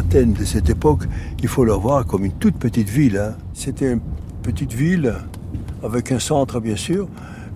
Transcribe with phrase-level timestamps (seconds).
[0.00, 1.04] Athènes de cette époque,
[1.42, 3.18] il faut le voir comme une toute petite ville.
[3.18, 3.34] hein.
[3.54, 4.00] C'était une
[4.42, 5.14] petite ville
[5.84, 7.06] avec un centre, bien sûr,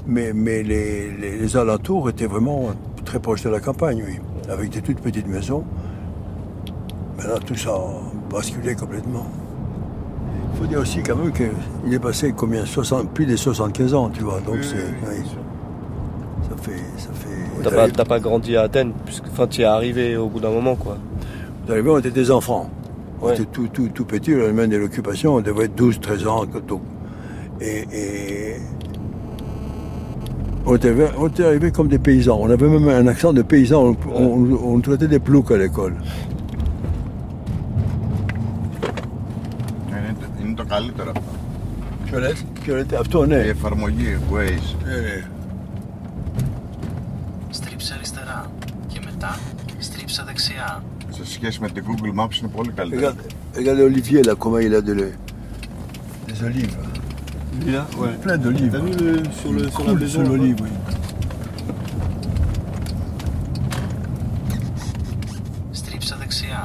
[0.07, 2.71] mais, mais les, les- les alentours étaient vraiment
[3.05, 4.19] très proches de la campagne, oui,
[4.51, 5.65] avec des toutes petites maisons.
[7.17, 9.27] Maintenant, tout ça a basculé complètement.
[10.53, 14.11] Il faut dire aussi quand même qu'il est passé combien 60, Plus de 75 ans,
[14.11, 14.41] tu vois.
[14.41, 14.77] Donc c'est.
[14.77, 15.23] oui.
[16.49, 16.83] Ça fait.
[16.99, 20.17] Ça fait T'as pas, t'as pas grandi à Athènes, puisque enfin, tu y es arrivé
[20.17, 20.99] au bout d'un moment, quoi.
[21.68, 22.70] D'arriver, on était des enfants.
[23.22, 23.34] On Ouais.
[23.34, 26.46] était tout, tout, tout petits, le lendemain de l'occupation, on devait être 12, 13 ans.
[26.68, 26.82] donc.
[27.62, 28.56] Et, et
[30.66, 32.38] on, était, on était arrivés comme des paysans.
[32.42, 33.80] On avait même un accent de paysan.
[33.84, 35.96] On, on, on nous traitait des ploucs à l'école.
[39.90, 41.32] Είναι, είναι το καλύτερο αυτό.
[42.06, 42.44] Ποιο λες?
[42.64, 42.98] Ποιο λέτε?
[42.98, 43.36] Αυτό ναι.
[43.36, 44.76] Η εφαρμογή Waze.
[44.86, 45.24] Ναι, ναι.
[47.50, 48.52] Στρίψε αριστερά
[48.88, 49.40] και μετά
[49.80, 50.84] στρίψε δεξιά.
[51.24, 53.02] Σε σχέση με την Google Maps είναι πολύ καλύτερο.
[53.02, 55.14] Regarde, regardez Olivier là, comment il a de le-
[56.28, 56.76] des olives.
[57.74, 58.14] Là, ouais.
[58.26, 58.72] Plein d'olives.
[58.72, 60.70] T'as vu le, sur, le, sur la Cool, maison sur là-bas l'olive, oui.
[65.72, 66.62] Στρίψε δεξιά.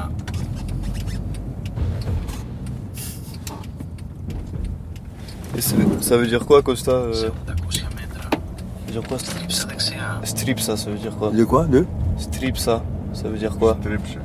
[5.57, 7.31] Et c'est- ça veut dire quoi, Costa euh, Σε
[7.65, 8.29] 800 μέτρα.
[8.29, 10.19] Ça veut dire quoi strip Στρίψε δεξιά.
[10.23, 11.85] Strip, ça, ça veut dire quoi De quoi De
[12.17, 14.19] Strip, ça, ça veut dire quoi Στρίψε.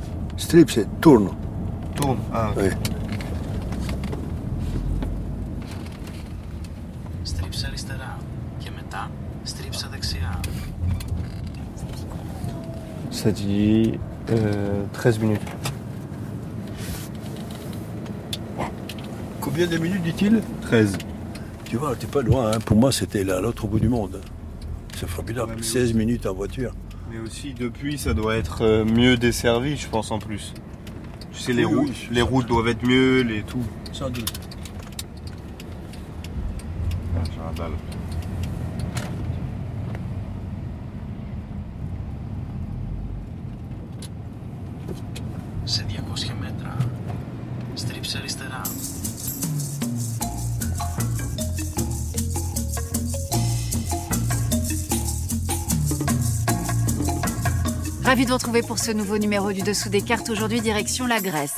[0.46, 1.30] Strip, c'est tourne.
[1.96, 2.52] Tourne, ah.
[2.56, 2.68] Oui.
[13.10, 13.98] Ça dit
[14.30, 15.40] euh, 13 minutes.
[19.40, 20.42] Combien de minutes dit-il?
[20.62, 20.96] 13.
[21.64, 22.52] Tu vois, t'es pas loin.
[22.52, 22.58] Hein.
[22.64, 24.20] Pour moi, c'était là, à l'autre bout du monde.
[24.96, 25.64] C'est formidable.
[25.64, 26.72] 16 minutes en voiture.
[27.16, 30.52] Mais aussi, depuis, ça doit être euh, mieux desservi, je pense, en plus.
[31.32, 33.64] Tu sais, les, routes, les routes doivent être mieux, les tout.
[33.92, 34.32] Sans doute.
[37.16, 37.68] Ah,
[58.26, 60.30] de vous retrouver pour ce nouveau numéro du Dessous des cartes.
[60.30, 61.54] Aujourd'hui, direction la Grèce.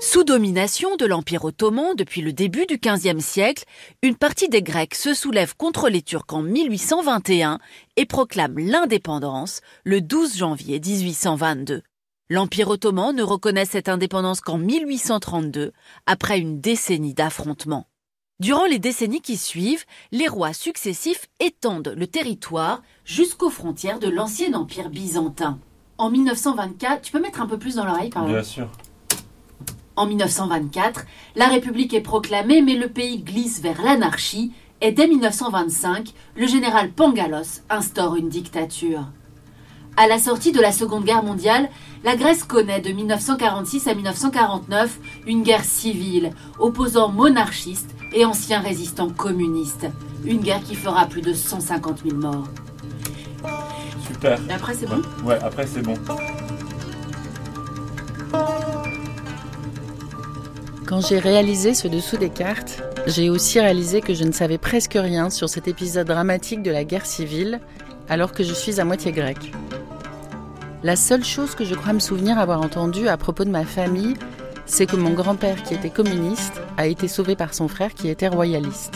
[0.00, 3.64] Sous domination de l'Empire ottoman depuis le début du XVe siècle,
[4.02, 7.60] une partie des Grecs se soulève contre les Turcs en 1821
[7.96, 11.82] et proclame l'indépendance le 12 janvier 1822.
[12.28, 15.72] L'Empire ottoman ne reconnaît cette indépendance qu'en 1832,
[16.06, 17.86] après une décennie d'affrontements.
[18.38, 24.52] Durant les décennies qui suivent, les rois successifs étendent le territoire jusqu'aux frontières de l'ancien
[24.52, 25.58] empire byzantin.
[25.96, 28.68] En 1924, tu peux mettre un peu plus dans l'oreille par exemple sûr.
[29.96, 36.12] En 1924, la République est proclamée, mais le pays glisse vers l'anarchie et dès 1925,
[36.36, 39.06] le général Pangalos instaure une dictature.
[39.98, 41.70] À la sortie de la Seconde Guerre mondiale,
[42.04, 49.08] la Grèce connaît de 1946 à 1949 une guerre civile opposant monarchistes et anciens résistants
[49.08, 49.86] communistes.
[50.26, 52.46] Une guerre qui fera plus de 150 000 morts.
[54.06, 54.38] Super.
[54.50, 55.00] Et après, c'est bon?
[55.24, 55.94] Ouais, après c'est bon.
[60.84, 64.98] Quand j'ai réalisé ce dessous des cartes, j'ai aussi réalisé que je ne savais presque
[65.00, 67.60] rien sur cet épisode dramatique de la guerre civile,
[68.10, 69.52] alors que je suis à moitié grecque.
[70.86, 74.14] La seule chose que je crois me souvenir avoir entendue à propos de ma famille,
[74.66, 78.28] c'est que mon grand-père, qui était communiste, a été sauvé par son frère qui était
[78.28, 78.94] royaliste.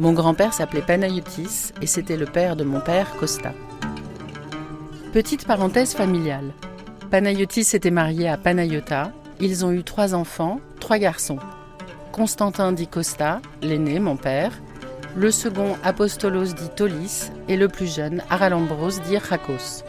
[0.00, 3.54] Mon grand-père s'appelait Panayotis et c'était le père de mon père, Costa.
[5.12, 6.52] Petite parenthèse familiale.
[7.12, 9.12] Panayotis était marié à Panayota.
[9.38, 11.38] Ils ont eu trois enfants, trois garçons.
[12.10, 14.50] Constantin dit Costa, l'aîné, mon père.
[15.16, 17.30] Le second, Apostolos dit Tolis.
[17.48, 19.82] Et le plus jeune, Aralambros dit Rakos.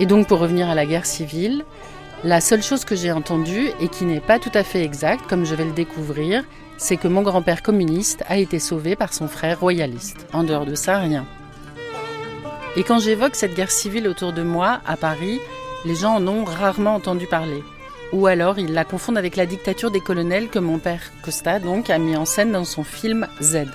[0.00, 1.64] Et donc, pour revenir à la guerre civile,
[2.24, 5.44] la seule chose que j'ai entendue, et qui n'est pas tout à fait exacte, comme
[5.44, 6.42] je vais le découvrir,
[6.78, 10.26] c'est que mon grand-père communiste a été sauvé par son frère royaliste.
[10.32, 11.24] En dehors de ça, rien.
[12.76, 15.38] Et quand j'évoque cette guerre civile autour de moi, à Paris,
[15.84, 17.62] les gens en ont rarement entendu parler.
[18.12, 21.90] Ou alors ils la confondent avec la dictature des colonels que mon père Costa donc
[21.90, 23.66] a mis en scène dans son film Z.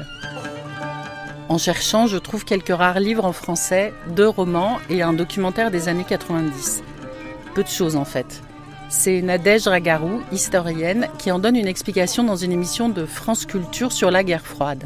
[1.48, 5.88] En cherchant, je trouve quelques rares livres en français, deux romans et un documentaire des
[5.88, 6.84] années 90.
[7.54, 8.42] Peu de choses en fait.
[8.90, 13.92] C'est Nadège Ragarou, historienne, qui en donne une explication dans une émission de France Culture
[13.92, 14.86] sur la guerre froide.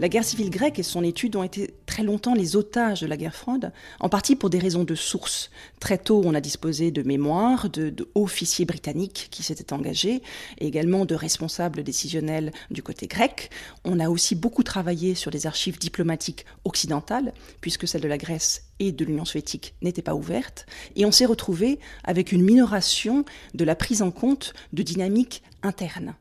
[0.00, 3.18] La guerre civile grecque et son étude ont été très longtemps les otages de la
[3.18, 3.70] guerre froide,
[4.00, 5.50] en partie pour des raisons de source.
[5.78, 10.22] Très tôt, on a disposé de mémoires, de, de officiers britanniques qui s'étaient engagés,
[10.56, 13.50] et également de responsables décisionnels du côté grec.
[13.84, 18.70] On a aussi beaucoup travaillé sur les archives diplomatiques occidentales, puisque celles de la Grèce
[18.78, 20.64] et de l'Union soviétique n'étaient pas ouvertes,
[20.96, 26.14] et on s'est retrouvé avec une minoration de la prise en compte de dynamiques internes.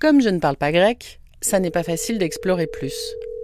[0.00, 2.94] Comme je ne parle pas grec, ça n'est pas facile d'explorer plus.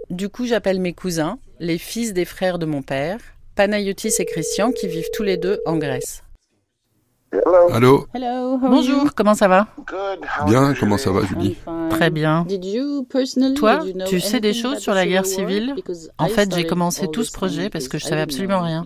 [0.09, 3.19] Du coup, j'appelle mes cousins, les fils des frères de mon père,
[3.55, 6.23] Panayotis et Christian, qui vivent tous les deux en Grèce.
[7.73, 8.07] Allô
[8.61, 9.67] Bonjour, comment ça va?
[10.45, 11.57] Bien, comment ça va Julie?
[11.89, 12.45] Très bien.
[13.55, 15.75] Toi, tu sais des choses sur la guerre civile?
[16.17, 18.85] En fait, j'ai commencé tout ce projet parce que je savais absolument rien.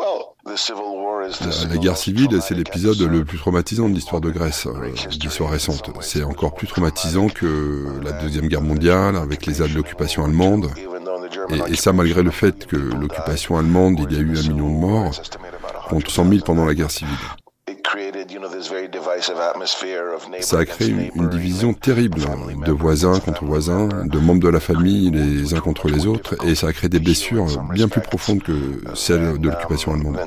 [0.00, 5.50] Euh, La guerre civile, c'est l'épisode le plus traumatisant de l'histoire de Grèce, euh, d'histoire
[5.50, 5.90] récente.
[6.00, 10.70] C'est encore plus traumatisant que la Deuxième Guerre mondiale, avec les aides de l'occupation allemande.
[11.50, 14.68] Et, et ça malgré le fait que l'occupation allemande, il y a eu un million
[14.68, 15.20] de morts,
[15.88, 17.14] contre 100 000 pendant la guerre civile.
[20.40, 22.20] Ça a créé une, une division terrible
[22.64, 26.54] de voisins contre voisins, de membres de la famille les uns contre les autres, et
[26.54, 28.52] ça a créé des blessures bien plus profondes que
[28.94, 30.18] celles de l'occupation allemande.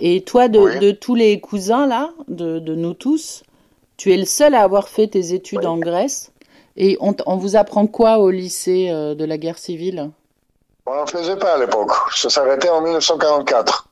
[0.00, 3.42] Et toi, de, de tous les cousins là, de, de nous tous,
[3.96, 6.32] tu es le seul à avoir fait tes études en Grèce.
[6.76, 10.10] Et on vous apprend quoi au lycée euh, de la guerre civile?
[10.86, 11.92] On n'en faisait pas à l'époque.
[12.14, 13.88] Ça s'arrêtait en 1944.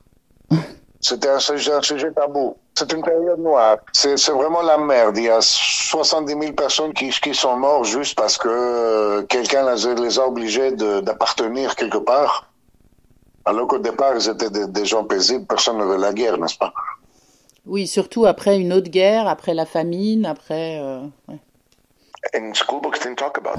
[1.01, 2.55] C'était un sujet, tabou.
[2.75, 3.77] C'est une période noire.
[3.91, 5.17] C'est vraiment la merde.
[5.17, 9.65] Il y a 70 000 personnes qui, qui sont mortes juste parce que euh, quelqu'un
[9.73, 12.51] les, a obligés d'appartenir quelque part.
[13.45, 15.45] Alors qu'au départ, ils étaient des, des gens paisibles.
[15.47, 16.71] Personne ne veut la guerre, n'est-ce pas?
[17.65, 20.79] Oui, surtout après une autre guerre, après la famine, après.
[20.81, 21.01] euh.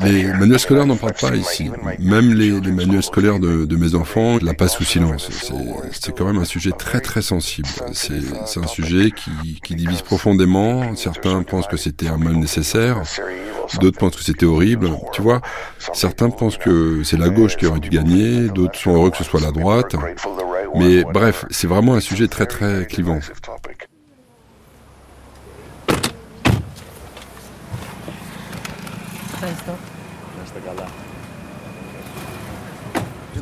[0.05, 1.71] Les manuels scolaires n'en parlent pas ici.
[1.99, 5.29] Même les, manuels scolaires de, mes enfants la passent sous silence.
[5.93, 7.69] C'est- quand même un sujet très très sensible.
[7.93, 10.95] C'est c'est un sujet qui, qui divise profondément.
[10.95, 13.03] Certains pensent que c'était un mal nécessaire.
[13.81, 14.91] D'autres pensent que c'était horrible.
[15.13, 15.41] Tu vois,
[15.93, 18.49] certains pensent que c'est la gauche qui aurait dû gagner.
[18.49, 19.97] D'autres sont heureux que ce soit la droite.
[20.75, 23.19] Mais bref, c'est vraiment un sujet très très clivant.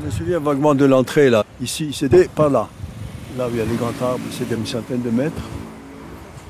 [0.01, 1.45] Je me souviens vaguement de l'entrée là.
[1.61, 2.69] Ici, c'était par là.
[3.37, 5.43] Là où il y a les grands arbres, c'était une centaine de mètres.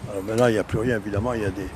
[0.09, 1.67] Alors maintenant, il n'y a plus rien, évidemment, il y a des.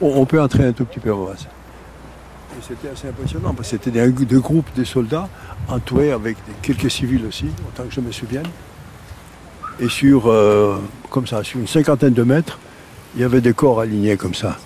[0.00, 1.34] On, peut entrer un tout petit peu en bas.
[1.34, 5.28] Et c'était assez impressionnant parce que c'était des, deux groupes de soldats
[5.68, 8.46] entourés avec quelques civils aussi, autant que je me souvienne.
[9.78, 10.76] Et sur, euh,
[11.10, 12.58] comme ça, sur une cinquantaine de mètres,
[13.14, 14.58] il y avait des corps alignés comme ça.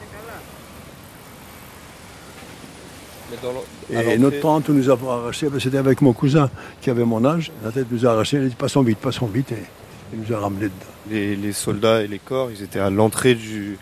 [3.90, 6.50] Et notre tante nous a arraché, c'était avec mon cousin
[6.80, 9.26] qui avait mon âge, la tête nous a arraché, elle a dit passons vite, passons
[9.26, 9.64] vite, et
[10.12, 10.74] il nous a ramenés dedans.
[11.10, 13.78] Les, les soldats et les corps, ils étaient à l'entrée du,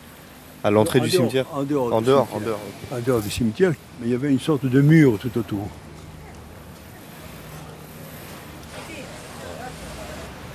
[0.63, 1.47] à l'entrée En du dehors, cimetière.
[1.53, 1.93] En dehors.
[1.93, 2.47] En du dehors, en cimetière.
[2.47, 2.99] dehors.
[2.99, 5.69] En dehors du cimetière, mais il y avait une sorte de mur tout autour.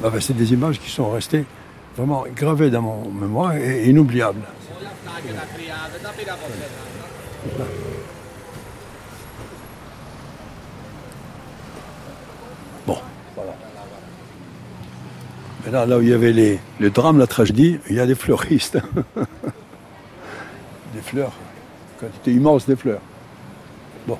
[0.03, 1.45] Ah ben, c'est des images qui sont restées
[1.95, 4.41] vraiment gravées dans mon mémoire et inoubliables.
[15.63, 18.15] Maintenant, là où il y avait les, le drame, la tragédie, il y a des
[18.15, 18.79] fleuristes.
[20.93, 21.33] des fleurs.
[21.99, 23.01] Quantité immense des fleurs.
[24.07, 24.17] Bon.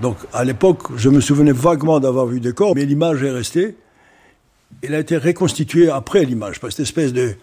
[0.00, 3.76] Donc, à l'époque, je me souvenais vaguement d'avoir vu des corps, mais l'image est restée.
[4.82, 7.36] Elle a été reconstituée après l'image, par cette espèce de,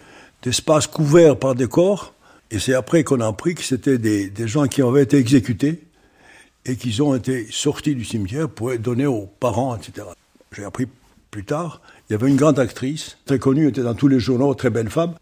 [0.43, 2.13] d'espace couvert par des corps.
[2.49, 5.79] Et c'est après qu'on a appris que c'était des gens qui avaient été exécutés
[6.65, 10.07] et qu'ils ont été sortis du cimetière pour être donnés aux parents, etc.
[10.55, 10.87] J'ai appris
[11.31, 14.53] plus tard, il y avait une grande actrice, très connue, était dans tous les journaux,
[14.53, 15.15] très belle femme,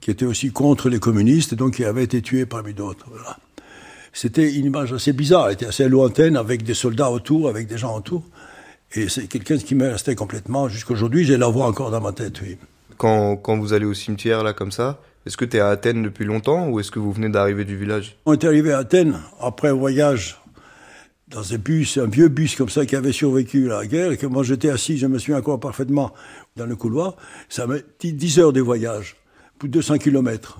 [0.00, 3.06] qui était aussi contre les communistes, et donc qui avait été tuée parmi d'autres.
[3.08, 3.38] Voilà.
[4.12, 7.78] C'était une image assez bizarre, elle était assez lointaine, avec des soldats autour, avec des
[7.78, 8.24] gens autour.
[8.94, 12.40] Et c'est quelqu'un qui m'est resté complètement, jusqu'aujourd'hui, j'ai la voix encore dans ma tête,
[12.42, 12.58] oui.
[12.98, 16.02] Quand, quand vous allez au cimetière, là, comme ça, est-ce que tu es à Athènes
[16.02, 18.16] depuis longtemps ou est-ce que vous venez d'arriver du village?
[18.26, 20.41] On est arrivé à Athènes après un voyage
[21.32, 24.16] dans un bus, un vieux bus comme ça qui avait survécu à la guerre, et
[24.16, 26.12] que moi j'étais assis, je me souviens encore parfaitement,
[26.56, 27.16] dans le couloir.
[27.48, 29.16] Ça m'a dit 10 heures de voyage,
[29.58, 30.58] plus de 200 kilomètres.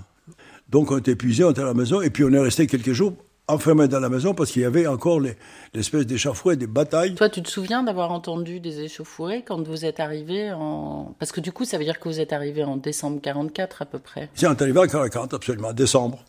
[0.68, 2.92] Donc on était épuisé, on était à la maison, et puis on est resté quelques
[2.92, 3.14] jours
[3.48, 5.36] enfermés dans la maison parce qu'il y avait encore les-
[5.74, 7.16] l'espèce d'échauffourée, des batailles.
[7.16, 11.14] Toi, tu te souviens d'avoir entendu des échauffourées quand vous êtes arrivé en...
[11.18, 13.84] Parce que du coup, ça veut dire que vous êtes arrivé en décembre 44 à
[13.84, 14.30] peu près.
[14.34, 16.24] C'est on est arrivé en 40, absolument, en décembre.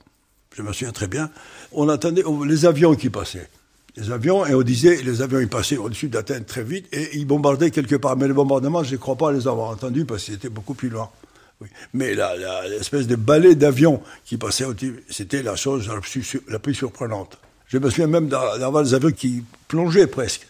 [0.54, 1.30] Je me souviens très bien.
[1.72, 3.48] On entendait oh, les avions qui passaient.
[3.96, 7.26] Les avions, et on disait, les avions, ils passaient au-dessus d'Athènes très vite, et ils
[7.28, 8.18] bombardaient quelque part.
[8.18, 10.90] Mais le bombardement, je ne crois pas les avoir entendus, parce que c'était beaucoup plus
[10.90, 11.10] loin.
[11.62, 11.68] Oui.
[11.94, 12.16] Mais
[12.70, 17.38] l'espèce de balai d'avions qui passait au-dessus, c'était la chose la plus, la plus surprenante.
[17.68, 20.48] Je me souviens même d'a- d'avoir des avions qui plongeaient presque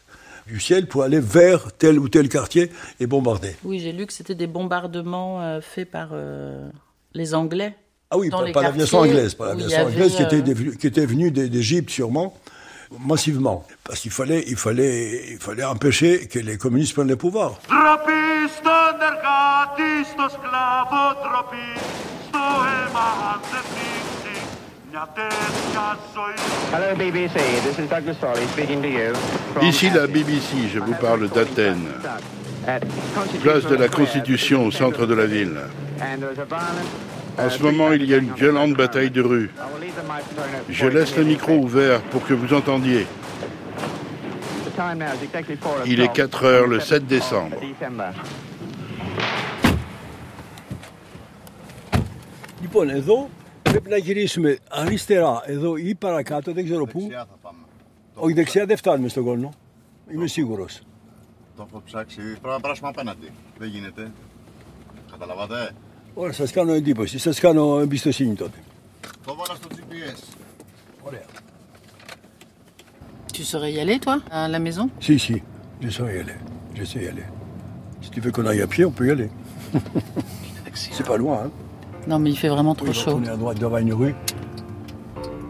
[0.47, 2.71] du ciel pour aller vers tel ou tel quartier
[3.01, 3.55] et bombarder.
[3.63, 6.67] Oui, j'ai lu que c'était des bombardements euh, faits par euh,
[7.13, 7.75] les Anglais.
[8.09, 10.87] Ah oui, Dans par, les par l'aviation anglaise, par l'aviation anglaise qui était, euh, qui
[10.87, 12.37] était venue d'É- d'Égypte sûrement,
[12.99, 13.65] massivement.
[13.83, 17.59] Parce qu'il fallait, il fallait, il fallait empêcher que les communistes prennent le pouvoir.
[29.61, 31.87] Ici la BBC, je vous parle d'Athènes.
[33.41, 35.59] Place de la Constitution au centre de la ville.
[37.36, 39.22] And there was a violent En ce moment, il y a une violente bataille de
[39.22, 39.50] rue.
[40.68, 43.06] Je laisse le micro ouvert pour que vous entendiez.
[44.66, 46.30] The time now is exactly four Il est o'clock.
[46.30, 47.56] 4 heures le 7 décembre.
[47.60, 48.12] December.
[52.60, 53.28] Λοιπόν, εδώ
[53.62, 57.10] πρέπει να γυρίσουμε αριστερά, εδώ ή παρακάτω, δεν ξέρω πού.
[58.14, 59.52] Όχι, δεξιά δεν φτάνουμε στον κόλνο.
[60.12, 60.80] Είμαι σίγουρος.
[61.56, 62.20] Το έχω ψάξει.
[62.20, 63.30] Πρέπει να περάσουμε απέναντι.
[63.58, 64.10] Δεν γίνεται.
[65.10, 65.70] Καταλαβατε.
[66.14, 68.58] Ωραία, σας κάνω εντύπωση, σας κάνω εμπιστοσύνη τότε.
[69.26, 70.22] Το βάλα στο GPS.
[71.02, 71.24] Ωραία.
[73.32, 75.36] Tu saurais y aller, toi, à la maison Si, si,
[75.84, 76.38] je saurais y aller.
[76.78, 77.26] Je sais y aller.
[78.04, 79.30] Si tu veux qu'on aille à pied, on peut y aller.
[80.96, 81.50] C'est pas loin, hein.
[82.10, 83.16] Non, mais il fait vraiment trop Oui, donc chaud.
[83.20, 84.14] on est à droite devant une rue,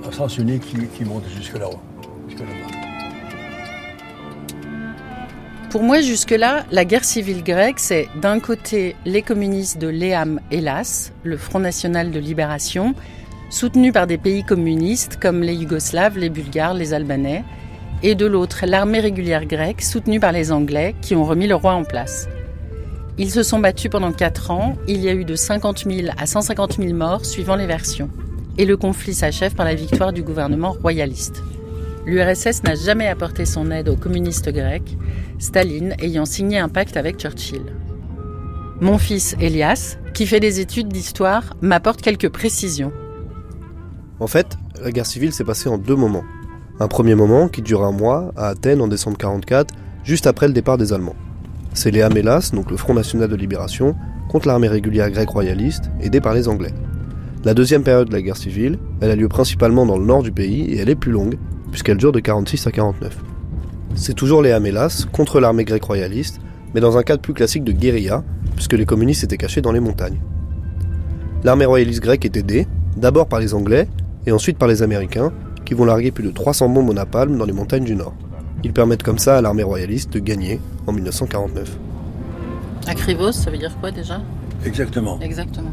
[0.07, 1.81] à sens unique qui, qui monte jusque là-haut.
[2.28, 2.72] Jusque là-bas.
[5.74, 11.12] Pour moi, jusque-là, la guerre civile grecque, c'est d'un côté les communistes de l'EAM Hellas,
[11.24, 12.94] le Front National de Libération,
[13.50, 17.44] soutenu par des pays communistes comme les Yougoslaves, les Bulgares, les Albanais,
[18.03, 21.74] et de l'autre l'armée régulière grecque, soutenue par les Anglais, qui ont remis le roi
[21.74, 22.30] en place.
[23.18, 26.27] Ils se sont battus pendant quatre ans, il y a eu de 50 000 à
[26.27, 28.12] 150 000 morts suivant les versions.
[28.60, 31.42] Et le conflit s'achève par la victoire du gouvernement royaliste.
[32.05, 34.98] L'URSS n'a jamais apporté son aide aux communistes grecs,
[35.39, 37.63] Staline ayant signé un pacte avec Churchill.
[38.81, 42.91] Mon fils Elias, qui fait des études d'histoire, m'apporte quelques précisions.
[44.19, 46.25] En fait, la guerre civile s'est passée en deux moments.
[46.79, 50.53] Un premier moment qui dure un mois à Athènes en décembre 44, juste après le
[50.53, 51.15] départ des Allemands.
[51.74, 53.95] C'est les Amélas, donc le Front National de Libération,
[54.29, 56.74] contre l'armée régulière grecque royaliste, aidée par les Anglais.
[57.45, 60.31] La deuxième période de la guerre civile, elle a lieu principalement dans le nord du
[60.31, 61.38] pays et elle est plus longue,
[61.74, 63.18] puisqu'elle dure de 46 à 49.
[63.96, 66.39] C'est toujours les Amélas contre l'armée grecque royaliste,
[66.75, 68.24] mais dans un cadre plus classique de guérilla,
[68.56, 70.22] puisque les communistes étaient cachés dans les montagnes.
[71.44, 73.89] L'armée royaliste grecque est aidée, d'abord par les Anglais,
[74.27, 75.34] et ensuite par les Américains,
[75.65, 78.13] qui vont larguer plus de 300 bombes au napalm dans les montagnes du Nord.
[78.63, 81.75] Ils permettent comme ça à l'armée royaliste de gagner en 1949.
[82.86, 84.22] Akrivos, ça veut dire quoi déjà?
[84.63, 85.20] Exactement.
[85.22, 85.72] Exactement.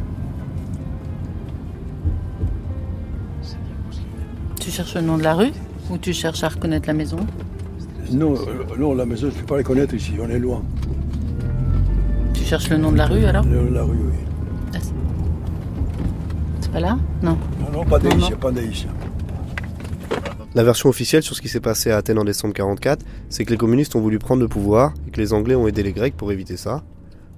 [4.59, 5.52] Tu cherches le nom de la rue?
[5.90, 7.18] Ou tu cherches à reconnaître la maison?
[8.12, 10.62] Non, euh, non, la maison, je ne peux pas la connaître ici, on est loin.
[12.35, 13.44] Tu cherches le nom de la rue alors?
[13.44, 14.18] Le- La rue, oui.
[14.75, 14.78] Ah,
[16.61, 16.99] c'est- pas là?
[17.23, 17.37] Non.
[17.61, 18.87] Non, non, pas d'Aïs, pas d'Aïs.
[20.54, 23.50] La version officielle sur ce qui s'est passé à Athènes en décembre 44, c'est que
[23.50, 26.16] les communistes ont voulu prendre le pouvoir et que les Anglais ont aidé les Grecs
[26.16, 26.82] pour éviter ça.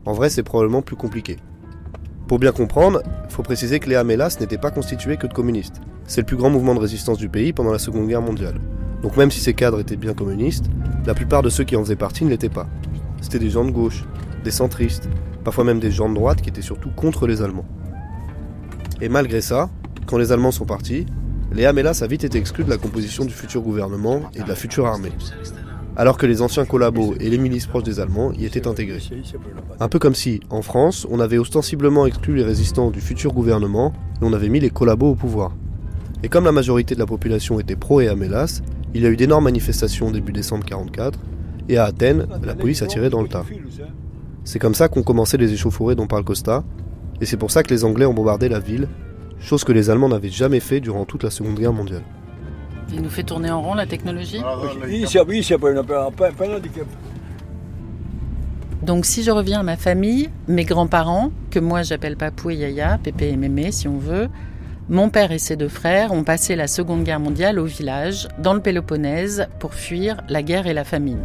[0.06, 1.36] En vrai, c'est probablement plus compliqué.
[2.26, 5.82] Pour bien comprendre, il faut préciser que les Amélas n'étaient pas constitués que de communistes.
[6.06, 8.60] C'est le plus grand mouvement de résistance du pays pendant la Seconde Guerre mondiale.
[9.02, 10.66] Donc même si ces cadres étaient bien communistes,
[11.06, 12.68] la plupart de ceux qui en faisaient partie ne l'étaient pas.
[13.20, 14.04] C'était des gens de gauche,
[14.44, 15.08] des centristes,
[15.44, 17.66] parfois même des gens de droite qui étaient surtout contre les Allemands.
[19.00, 19.70] Et malgré ça,
[20.06, 21.06] quand les Allemands sont partis,
[21.52, 24.54] les Amélas a vite été exclus de la composition du futur gouvernement et de la
[24.54, 25.12] future armée.
[25.96, 29.02] Alors que les anciens collabos et les milices proches des Allemands y étaient intégrés.
[29.78, 33.92] Un peu comme si, en France, on avait ostensiblement exclu les résistants du futur gouvernement
[34.20, 35.52] et on avait mis les collabos au pouvoir.
[36.24, 38.62] Et comme la majorité de la population était pro et Amélas,
[38.94, 41.18] il y a eu d'énormes manifestations début décembre 44,
[41.68, 43.44] et à Athènes, la police a tiré dans le tas.
[44.44, 46.62] C'est comme ça qu'ont commencé les échauffourées dont parle Costa,
[47.20, 48.88] et c'est pour ça que les Anglais ont bombardé la ville,
[49.40, 52.02] chose que les Allemands n'avaient jamais fait durant toute la Seconde Guerre mondiale.
[52.92, 54.42] Il nous fait tourner en rond la technologie
[58.82, 62.98] Donc si je reviens à ma famille, mes grands-parents, que moi j'appelle Papou et Yaya,
[63.02, 64.28] Pépé et Mémé si on veut,
[64.92, 68.52] Mon père et ses deux frères ont passé la Seconde Guerre mondiale au village, dans
[68.52, 71.22] le Péloponnèse, pour fuir la guerre et la famine.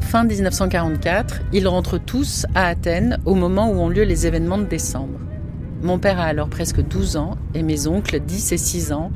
[0.00, 4.66] Fin 1944, ils rentrent tous à Athènes au moment où ont lieu les événements de
[4.66, 5.18] décembre.
[5.80, 9.10] Mon père a alors presque 12 ans et mes oncles 10 et 6 ans.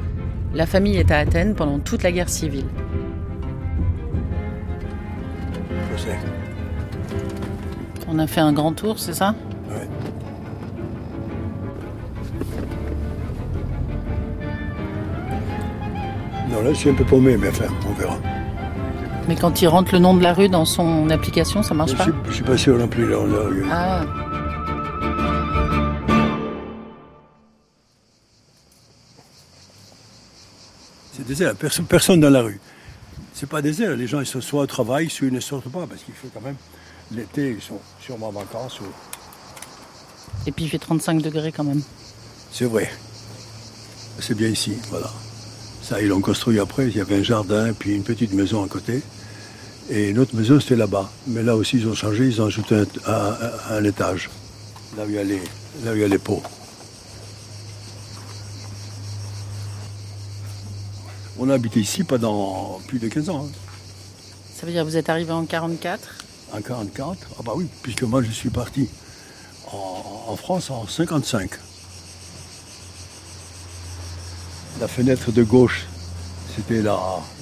[0.54, 2.64] La famille est à Athènes pendant toute la guerre civile.
[8.08, 9.34] On a fait un grand tour, c'est ça?
[16.56, 18.16] Non, là, je suis un peu paumé, mais enfin, on verra.
[19.28, 21.96] Mais quand il rentre le nom de la rue dans son application, ça marche Je
[21.96, 23.06] pas suis, je suis pas sûr non plus.
[23.06, 24.04] Là, là, Ah,
[31.12, 32.60] C'est désert, personne, personne dans la rue.
[33.32, 35.86] C'est pas désert, les gens ils sont soit au travail, soit ils ne sortent pas,
[35.86, 36.56] parce qu'il fait quand même
[37.12, 38.80] l'été, ils sont sûrement en vacances.
[38.80, 38.84] ou-
[40.46, 41.82] et puis il fait 35 degrés quand même.
[42.52, 42.90] C'est vrai.
[44.20, 45.10] C'est bien ici, voilà.
[45.88, 48.68] Ça, ils l'ont construit après, il y avait un jardin, puis une petite maison à
[48.68, 49.02] côté.
[49.88, 51.08] Et une autre maison, c'était là-bas.
[51.28, 53.12] Mais là aussi, ils ont changé, ils ont ajouté un, un-
[53.70, 54.28] un- un étage,
[54.96, 55.40] là où il y a les,
[55.84, 56.42] là où il y a les pots.
[61.38, 63.46] On a habité ici pendant plus de 15 ans.
[63.46, 63.52] hein.
[64.58, 66.00] Ça veut dire que vous êtes arrivé en 44
[66.52, 68.88] En 44 Ah bah oui, puisque moi je suis parti
[69.70, 71.50] en, en France en 55.
[74.80, 75.86] La fenêtre de gauche,
[76.54, 76.98] c'était la,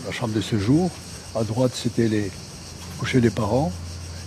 [0.06, 0.90] la chambre de séjour.
[1.34, 2.30] À droite, c'était les
[2.98, 3.72] coucher des parents.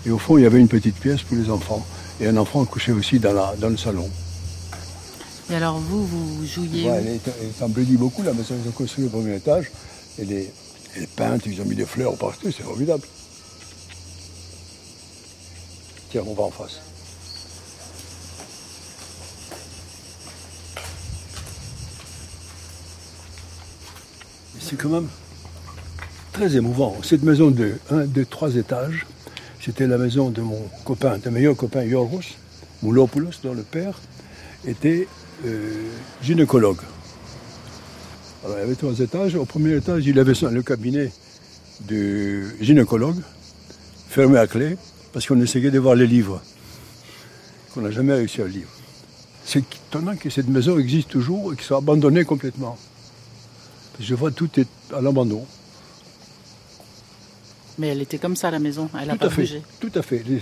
[0.05, 1.85] Et au fond, il y avait une petite pièce pour les enfants.
[2.19, 4.09] Et un enfant couchait aussi dans, la, dans le salon.
[5.49, 8.55] Et alors vous, vous jouiez Ouais, elle, est, beaucoup, la maison.
[8.61, 9.71] Ils ont construit le premier étage.
[10.19, 10.51] Est
[11.15, 13.03] peinte, ils ont mis des fleurs partout, c'est formidable.
[16.09, 16.79] Tiens, on va en face.
[24.69, 25.07] C'est quand même
[26.33, 26.97] très émouvant.
[27.01, 29.05] Cette maison de un, deux, trois étages,
[29.62, 32.36] c'était la maison de mon copain, de meilleur copain Yorgos
[32.84, 33.97] Moulopoulos, dont le père
[34.67, 35.08] était
[35.45, 35.71] euh,
[36.21, 36.82] gynécologue.
[38.43, 39.36] Alors, il y avait trois étages.
[39.36, 41.13] Au premier étage, il avait le cabinet
[41.88, 43.21] du gynécologue,
[44.10, 44.75] fermé à clé,
[45.13, 46.41] parce qu'on essayait de voir les livres,
[47.73, 48.67] qu'on n'a jamais réussi à lire.
[49.45, 52.77] C'est étonnant que cette maison existe toujours et qu'elle soit abandonnée complètement.
[53.99, 55.45] Je vois tout est à l'abandon.
[57.79, 59.41] Mais elle était comme ça la maison, elle n'a pas fait.
[59.43, 59.62] bougé.
[59.79, 60.23] Tout à fait.
[60.27, 60.41] Les,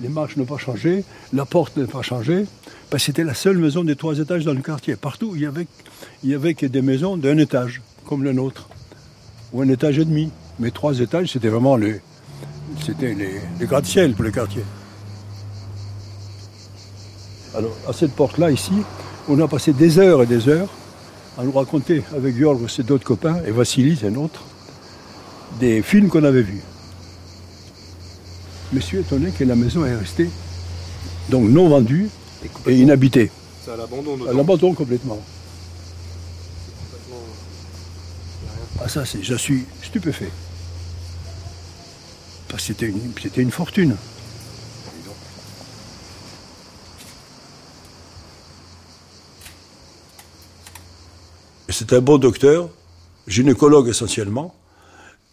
[0.00, 2.46] les marches n'ont pas changé, la porte n'a pas changé,
[2.88, 4.94] parce que c'était la seule maison des trois étages dans le quartier.
[4.94, 5.66] Partout, il y avait,
[6.22, 8.68] il y avait que des maisons d'un étage, comme le nôtre,
[9.52, 10.30] ou un étage et demi.
[10.60, 12.00] Mais trois étages, c'était vraiment les,
[12.84, 14.62] c'était les, les gratte-ciel pour le quartier.
[17.56, 18.72] Alors, à cette porte-là, ici,
[19.28, 20.68] on a passé des heures et des heures
[21.38, 24.42] à nous raconter avec Yorgos et d'autres copains, et Vassili, c'est un autre,
[25.60, 26.62] des films qu'on avait vus.
[28.80, 30.28] Suis étonné que la maison est restée
[31.30, 32.08] donc non vendue
[32.66, 33.30] et, inhabitée.
[33.64, 35.20] C'est à l'abandon À l'abandon complètement.
[38.82, 40.30] Ah ça, c'est, je suis stupéfait.
[42.48, 43.96] Parce que c'était une, c'était une fortune.
[51.78, 52.70] C'est un bon docteur,
[53.28, 54.52] gynécologue essentiellement,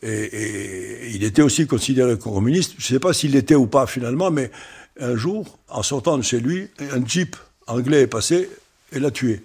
[0.04, 2.76] et, il était aussi considéré comme communiste.
[2.78, 4.52] Je ne sais pas s'il l'était ou pas finalement, mais
[5.00, 8.48] un jour, en sortant de chez lui, un jeep anglais est passé
[8.92, 9.42] et l'a tué.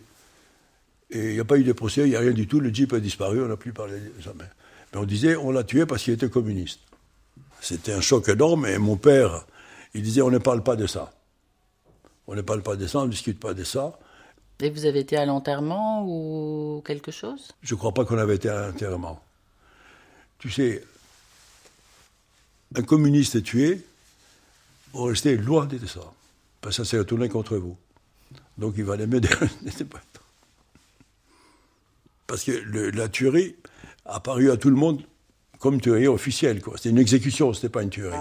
[1.11, 2.69] Et il n'y a pas eu de procès, il n'y a rien du tout, le
[2.69, 4.45] jeep a disparu, on n'a plus parlé jamais.
[4.93, 6.81] Mais on disait, on l'a tué parce qu'il était communiste.
[7.63, 9.47] C'était un choc énorme, et mon père,
[9.95, 11.15] il disait, on ne parle pas de ça.
[12.27, 13.99] On ne parle pas de ça, on ne discute pas de ça.
[14.63, 17.49] Et vous avez été à l'enterrement ou quelque chose?
[17.63, 19.23] Je ne crois pas qu'on avait été à l'enterrement.
[20.39, 20.85] Tu sais,
[22.75, 23.85] un communiste est tué,
[24.93, 26.01] vous restez loin de ça.
[26.61, 27.77] Parce que ça s'est retourné contre vous.
[28.59, 29.29] Donc il valait mieux de...
[32.27, 32.53] Parce que
[32.97, 33.57] la tuerie
[34.05, 35.03] a paru à tout le monde
[35.59, 36.63] comme tuerie officielle.
[36.77, 38.17] C'était une exécution, ce n'était pas une tuerie.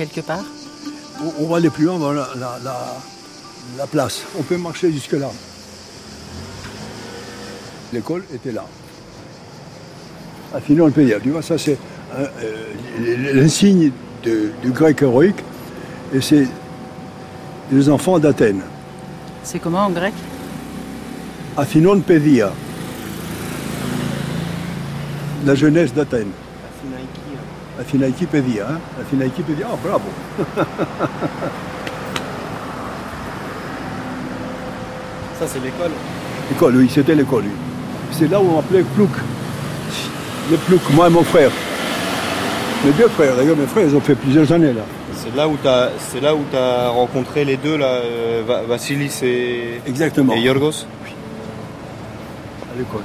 [0.00, 0.44] Quelque part
[1.22, 2.76] On, on va aller plus loin, va la, la, la,
[3.76, 4.22] la place.
[4.38, 5.30] On peut marcher jusque là.
[7.92, 8.64] L'école était là.
[10.54, 10.60] À
[10.90, 11.20] Pédia.
[11.20, 11.76] Tu vois, ça c'est
[12.14, 15.42] euh, euh, l'insigne du grec héroïque.
[16.14, 16.48] Et c'est
[17.70, 18.62] les enfants d'Athènes.
[19.44, 20.14] C'est comment en grec
[21.58, 22.52] Athinon Pédia.
[25.44, 26.32] La jeunesse d'Athènes.
[27.80, 28.66] Athinaiki Pédia.
[28.70, 28.78] Hein?
[29.00, 29.66] Athinaiki Pédia.
[29.72, 30.04] Ah, bravo.
[35.38, 35.90] Ça, c'est l'école.
[36.50, 37.52] L'école, oui, c'était l'école, oui.
[38.12, 39.10] C'est là où on appelait Plouk.
[40.50, 41.50] Les Plouk, moi et mon frère.
[42.84, 44.82] Mes deux frères, d'ailleurs, mes frères, ils ont fait plusieurs années là.
[45.14, 49.20] C'est là où t'as, c'est là où t'as rencontré les deux là, euh, Va- Vassilis
[49.22, 50.32] et Exactement.
[50.34, 50.86] et Yorgos?
[52.72, 53.02] à l'école.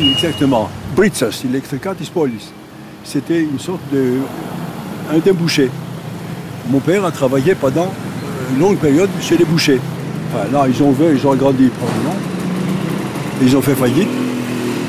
[0.00, 0.68] Exactement.
[0.94, 2.52] Britsas, Electricatis Polis.
[3.04, 4.14] C'était une sorte de.
[5.12, 5.70] un débouché.
[6.68, 7.92] Mon père a travaillé pendant
[8.52, 9.80] une longue période chez les bouchers.
[10.28, 12.16] Enfin, là, ils ont ouvert, ils ont agrandi probablement.
[13.42, 14.08] Ils ont fait faillite.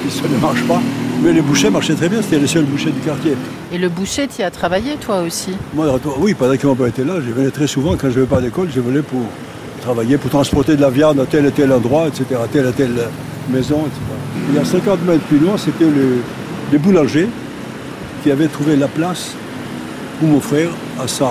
[0.10, 0.82] Ça ne marche pas.
[1.22, 3.34] Mais les bouchers marchaient très bien, c'était les seuls bouchers du quartier.
[3.74, 5.52] Et le boucher, tu y as travaillé toi aussi?
[5.74, 8.22] Moi, oui, pendant que mon père était là, je venais très souvent, quand je ne
[8.22, 9.22] vais pas à l'école, je venais pour
[9.82, 12.72] travailler, pour transporter de la viande à tel et tel endroit, etc., à telle et
[12.72, 12.96] telle
[13.50, 14.00] maison, etc.
[14.50, 16.22] Il y a 50 mètres plus loin, c'était le,
[16.72, 17.28] le boulanger
[18.24, 19.32] qui avait trouvé la place
[20.20, 21.28] pour mon frère à sa,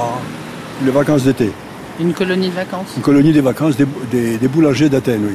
[0.85, 1.50] les vacances d'été.
[1.98, 5.35] Une colonie de vacances Une colonie des vacances des, des- des boulangers d'Athènes, oui.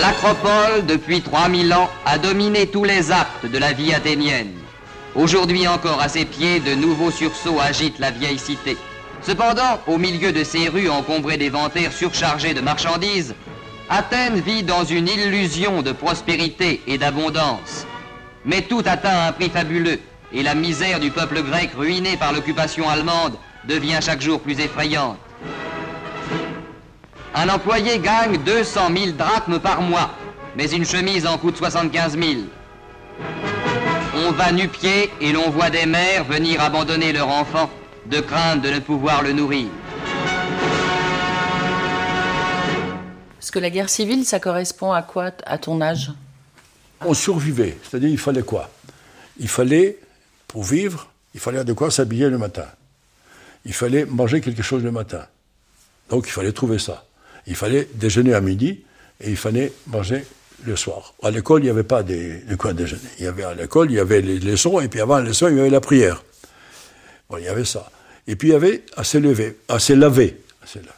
[0.00, 4.48] L'acropole, depuis 3000 ans, a dominé tous les actes de la vie athénienne.
[5.16, 8.76] Aujourd'hui encore à ses pieds, de nouveaux sursauts agitent la vieille cité.
[9.22, 13.34] Cependant, au milieu de ces rues encombrées d'éventaires surchargés de marchandises,
[13.92, 17.88] Athènes vit dans une illusion de prospérité et d'abondance.
[18.44, 19.98] Mais tout atteint un prix fabuleux,
[20.32, 25.18] et la misère du peuple grec ruiné par l'occupation allemande devient chaque jour plus effrayante.
[27.34, 30.12] Un employé gagne 200 000 drachmes par mois,
[30.56, 32.30] mais une chemise en coûte 75 000.
[34.24, 37.68] On va nu-pied et l'on voit des mères venir abandonner leur enfant
[38.06, 39.66] de crainte de ne pouvoir le nourrir.
[43.50, 46.12] Parce que la guerre civile, ça correspond à quoi à ton âge?
[47.04, 48.70] On survivait, c'est-à-dire il fallait quoi?
[49.40, 49.98] Il fallait,
[50.46, 52.66] pour vivre, il fallait de quoi s'habiller le matin.
[53.64, 55.26] Il fallait manger quelque chose le matin.
[56.10, 57.04] Donc il fallait trouver ça.
[57.48, 58.84] Il fallait déjeuner à midi
[59.20, 60.24] et il fallait manger
[60.64, 61.14] le soir.
[61.20, 63.02] À l'école, il n'y avait pas de, de quoi déjeuner.
[63.18, 65.48] Il y avait à l'école, il y avait les leçons et puis avant les leçons,
[65.48, 66.22] il y avait la prière.
[67.28, 67.90] Bon, il y avait ça.
[68.28, 70.40] Et puis il y avait à se lever, à se laver.
[70.62, 70.94] À se la-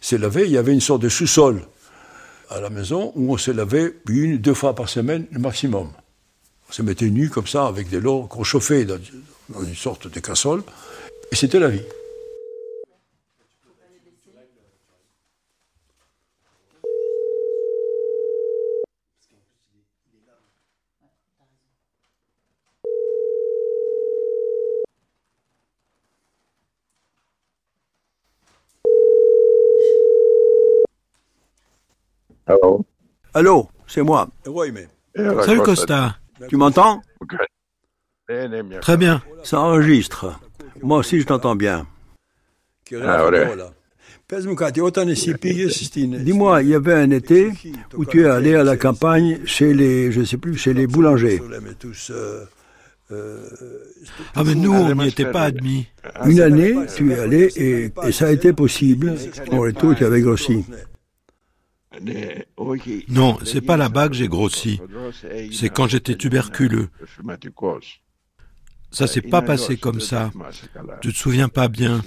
[0.00, 1.62] se laver, il y avait une sorte de sous-sol
[2.50, 5.90] à la maison où on se lavait une, deux fois par semaine le maximum.
[6.68, 8.98] On se mettait nu comme ça avec de l'eau qu'on chauffait dans,
[9.48, 10.62] dans une sorte de cassole.
[11.32, 11.82] Et c'était la vie.
[32.46, 32.84] Allô
[33.34, 34.28] Allô, c'est moi.
[35.44, 36.16] Salut Costa.
[36.48, 37.02] Tu m'entends
[38.80, 39.22] Très bien.
[39.42, 40.38] Ça enregistre.
[40.82, 41.86] Moi aussi, je t'entends bien.
[43.02, 43.48] Ah, ouais.
[46.24, 47.52] Dis-moi, il y avait un été
[47.94, 51.40] où tu es allé à la campagne chez les, je sais plus, chez les boulangers.
[54.34, 55.86] Ah mais nous, on n'y était pas admis.
[56.24, 59.14] Une année, tu es allé et, et ça a été possible.
[59.50, 60.64] Bon, et tout, tu avais grossi.
[63.08, 64.80] Non, c'est pas là-bas que j'ai grossi.
[65.52, 66.88] C'est quand j'étais tuberculeux.
[68.90, 70.30] Ça s'est pas passé comme ça.
[71.00, 72.02] Tu te souviens pas bien.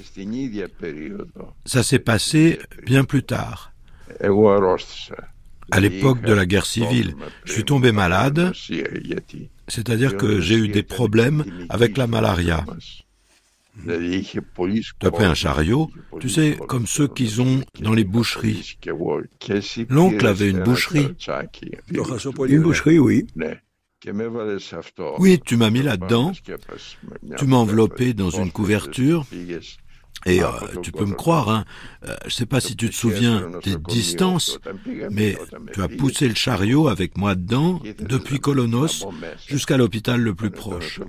[1.66, 3.72] Ça s'est passé bien plus tard.
[5.72, 8.54] À l'époque de la guerre civile, je suis tombé malade,
[9.68, 12.66] c'est-à-dire que j'ai eu des problèmes avec la malaria.
[15.00, 15.90] Tu as pris un chariot,
[16.20, 18.78] tu sais, comme ceux qu'ils ont dans les boucheries.
[19.90, 21.08] L'oncle avait une boucherie.
[22.48, 23.26] Une boucherie, oui.
[25.20, 26.32] Oui, tu m'as mis là-dedans,
[27.38, 29.26] tu m'as enveloppé dans une couverture,
[30.26, 30.48] Et euh,
[30.82, 31.66] tu peux me croire, hein,
[32.06, 34.60] euh, je sais pas si tu te souviens des distances,
[35.12, 35.38] mais
[35.74, 39.08] tu as poussé le chariot avec moi dedans depuis Colonos
[39.48, 41.00] jusqu'à l'hôpital le plus proche.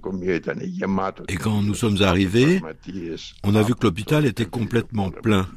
[1.29, 2.63] Et quand nous sommes arrivés,
[3.43, 5.49] on a vu que l'hôpital était complètement plein.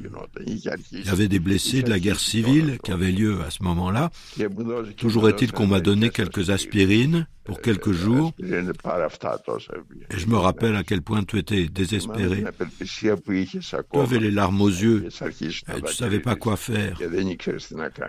[0.48, 0.58] Il
[1.06, 4.10] y avait des blessés de la guerre civile qui avaient lieu à ce moment-là.
[4.98, 8.34] Toujours est-il qu'on m'a donné quelques aspirines pour quelques jours.
[8.40, 12.44] Et je me rappelle à quel point tu étais désespéré.
[12.90, 13.10] Tu
[14.00, 16.98] avais les larmes aux yeux et tu savais pas quoi faire.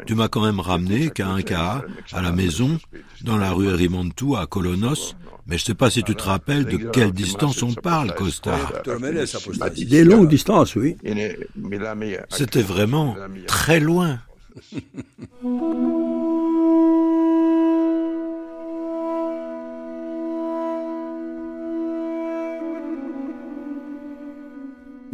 [0.06, 2.78] Tu m'as quand même ramené, qu'à un cas, à la maison,
[3.22, 5.14] dans la rue Erimantou, à Colonos,
[5.46, 8.56] mais je sais pas si tu te rappelles de quelle distance on parle, Costa.
[9.76, 10.96] Des longues distances, oui.
[12.30, 13.16] C'était vraiment
[13.46, 14.20] très loin.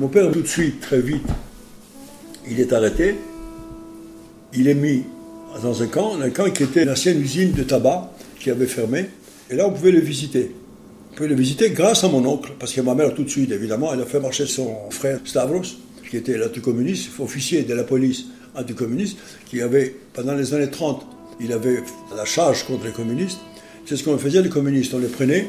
[0.01, 1.27] Mon père, tout de suite, très vite,
[2.49, 3.17] il est arrêté.
[4.55, 5.03] Il est mis
[5.63, 9.11] dans un camp, un camp qui était l'ancienne usine de tabac qui avait fermé.
[9.51, 10.53] Et là, on pouvait le visiter.
[11.13, 13.53] On pouvait le visiter grâce à mon oncle, parce que ma mère, tout de suite,
[13.53, 15.65] évidemment, elle a fait marcher son frère Stavros,
[16.09, 19.19] qui était l'anticommuniste, officier de la police anticommuniste,
[19.51, 21.05] qui avait, pendant les années 30,
[21.41, 21.83] il avait
[22.17, 23.41] la charge contre les communistes.
[23.85, 24.95] C'est ce qu'on faisait, les communistes.
[24.95, 25.49] On les prenait,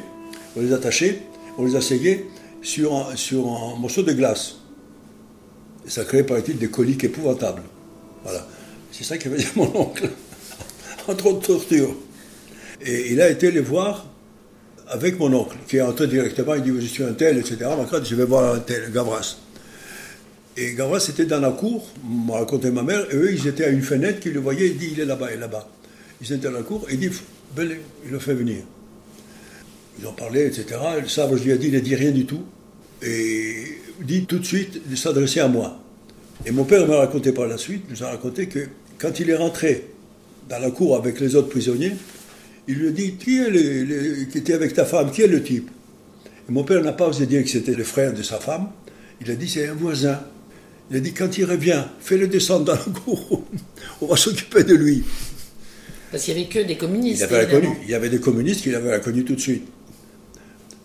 [0.57, 1.19] on les attachait,
[1.57, 2.25] on les asseyait,
[2.61, 4.57] sur un, sur un morceau de glace.
[5.87, 7.63] Ça créait, paraît-il, des coliques épouvantables.
[8.23, 8.47] Voilà.
[8.91, 10.09] C'est ça qu'avait dit mon oncle,
[11.07, 11.95] entre autres tortures.
[12.83, 14.05] Et il a été les voir
[14.87, 17.57] avec mon oncle, qui est entré directement, il dit Je suis un tel, etc.
[18.03, 19.37] Je vais voir un tel, Gavras.
[20.57, 23.69] Et Gavras était dans la cour, m'a raconté ma mère, et eux, ils étaient à
[23.69, 25.67] une fenêtre, qu'ils le voyaient, il dit Il est là-bas, il est là-bas.
[26.21, 27.09] Ils étaient dans la cour, et il dit
[27.57, 28.63] Il le fait venir.
[29.99, 30.65] Ils ont parlé, etc.
[31.01, 32.43] Le sabre, je lui ai dit, il n'a dit rien du tout.
[33.01, 35.79] Et dit tout de suite de s'adresser à moi.
[36.45, 39.35] Et mon père m'a raconté par la suite, nous a raconté que quand il est
[39.35, 39.87] rentré
[40.49, 41.93] dans la cour avec les autres prisonniers,
[42.67, 45.43] il lui a dit Qui est le, qui était avec ta femme Qui est le
[45.43, 45.69] type?
[46.47, 48.69] Et mon père n'a pas osé dire que c'était le frère de sa femme.
[49.21, 50.19] Il a dit C'est un voisin.
[50.89, 53.43] Il a dit Quand il revient, fais-le descendre dans la cour.
[54.01, 55.03] On va s'occuper de lui.
[56.11, 57.25] Parce qu'il n'y avait que des communistes.
[57.29, 57.69] Il avait, connu.
[57.83, 59.67] il y avait des communistes qu'il avait reconnus tout de suite.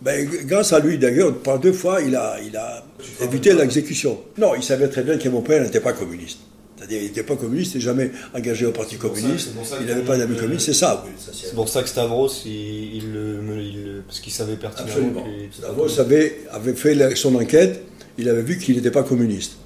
[0.01, 2.83] Ben, grâce à lui, d'ailleurs, par deux fois, il a, il a
[3.21, 4.19] évité l'exécution.
[4.37, 6.39] Non, il savait très bien que mon père n'était pas communiste.
[6.77, 10.15] C'est-à-dire, il n'était pas communiste, il n'était jamais engagé au Parti communiste, il n'avait pas
[10.15, 11.03] d'amis communistes, c'est ça.
[11.33, 16.41] C'est pour ça que Stavros, il, il, il parce qu'il savait pertinemment que Stavros avait,
[16.51, 17.83] avait fait son enquête,
[18.19, 19.57] il avait vu qu'il n'était pas communiste.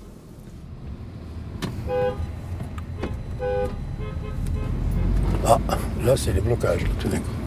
[5.45, 5.59] Ah,
[6.05, 7.40] là, c'est les blocages, tout d'un coup.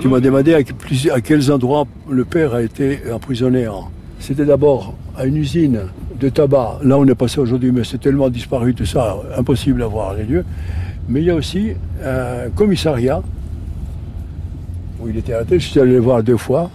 [0.00, 0.58] Tu m'as demandé à,
[1.14, 3.68] à, quels endroits le père a été emprisonné.
[4.18, 5.80] C'était d'abord à une usine
[6.18, 6.80] de tabac.
[6.82, 10.24] Là, on est passé aujourd'hui, mais c'est tellement disparu tout ça, impossible à voir les
[10.24, 10.44] lieux.
[11.08, 11.72] Mais il y a aussi
[12.04, 13.22] un commissariat
[15.00, 15.58] où il était arrêté.
[15.60, 16.70] Je suis allé le voir deux fois.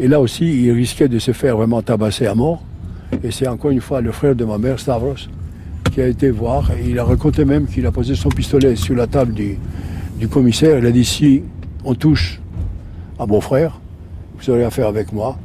[0.00, 2.62] Et là aussi, il risquait de se faire vraiment tabasser à mort.
[3.22, 5.28] Et c'est encore une fois le frère de ma mère, Stavros,
[5.92, 6.70] qui a été voir.
[6.72, 9.58] Et il a raconté même qu'il a posé son pistolet sur la table du,
[10.18, 10.78] du commissaire.
[10.78, 11.42] Il a dit si
[11.86, 12.40] on touche
[13.18, 13.80] à mon frère,
[14.38, 15.38] vous aurez affaire avec moi.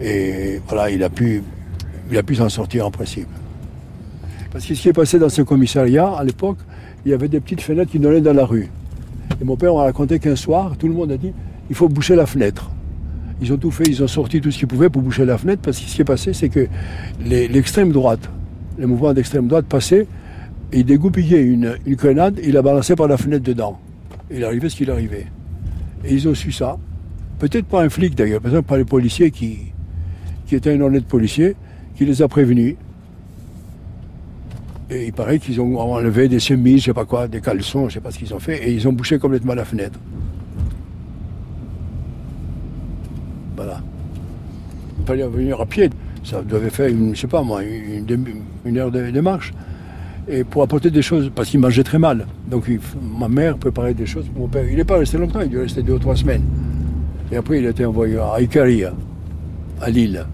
[0.00, 1.42] Et voilà, il a pu,
[2.10, 3.28] il s'en sortir en principe.
[4.52, 6.58] Parce que ce qui est passé dans ce commissariat, à l'époque,
[7.04, 8.68] il y avait des petites fenêtres qui donnaient dans la rue.
[9.40, 11.32] Et mon père m'a raconté qu'un soir, tout le monde a dit
[11.70, 12.70] il faut boucher la fenêtre.
[13.40, 15.62] Ils ont tout fait, ils ont sorti tout ce qu'ils pouvaient pour boucher la fenêtre,
[15.62, 16.66] parce que ce qui est passé, c'est que
[17.24, 18.28] l'extrême droite,
[18.78, 20.06] les mouvements d'extrême droite passaient,
[20.72, 23.78] et ils dégoupillait une, une grenade, il la balançait par la fenêtre dedans.
[24.30, 25.26] Il arrivait ce qu'il arrivait.
[26.04, 26.76] Et ils ont su ça.
[27.38, 29.58] Peut-être pas un flic d'ailleurs, exemple par les policiers qui,
[30.46, 31.56] qui était un honnête policier,
[31.96, 32.76] qui les a prévenus.
[34.88, 37.94] Et il paraît qu'ils ont enlevé des chemises, je sais pas quoi, des caleçons, je
[37.94, 39.98] sais pas ce qu'ils ont fait, et ils ont bouché complètement la fenêtre.
[43.56, 43.80] Voilà.
[45.00, 45.90] Il fallait venir à pied.
[46.22, 49.52] Ça devait faire, une, je sais pas moi, une, heure de, marche.
[50.28, 52.26] Et pour apporter des choses, parce qu'il mangeait très mal.
[52.48, 52.68] Donc
[53.18, 54.64] ma mère préparait des choses pour mon père.
[54.68, 56.42] Il n'est pas resté longtemps, il est resté deux ou trois semaines.
[57.30, 58.92] Et après, il a été envoyé à Icaria,
[59.80, 60.24] à Lille.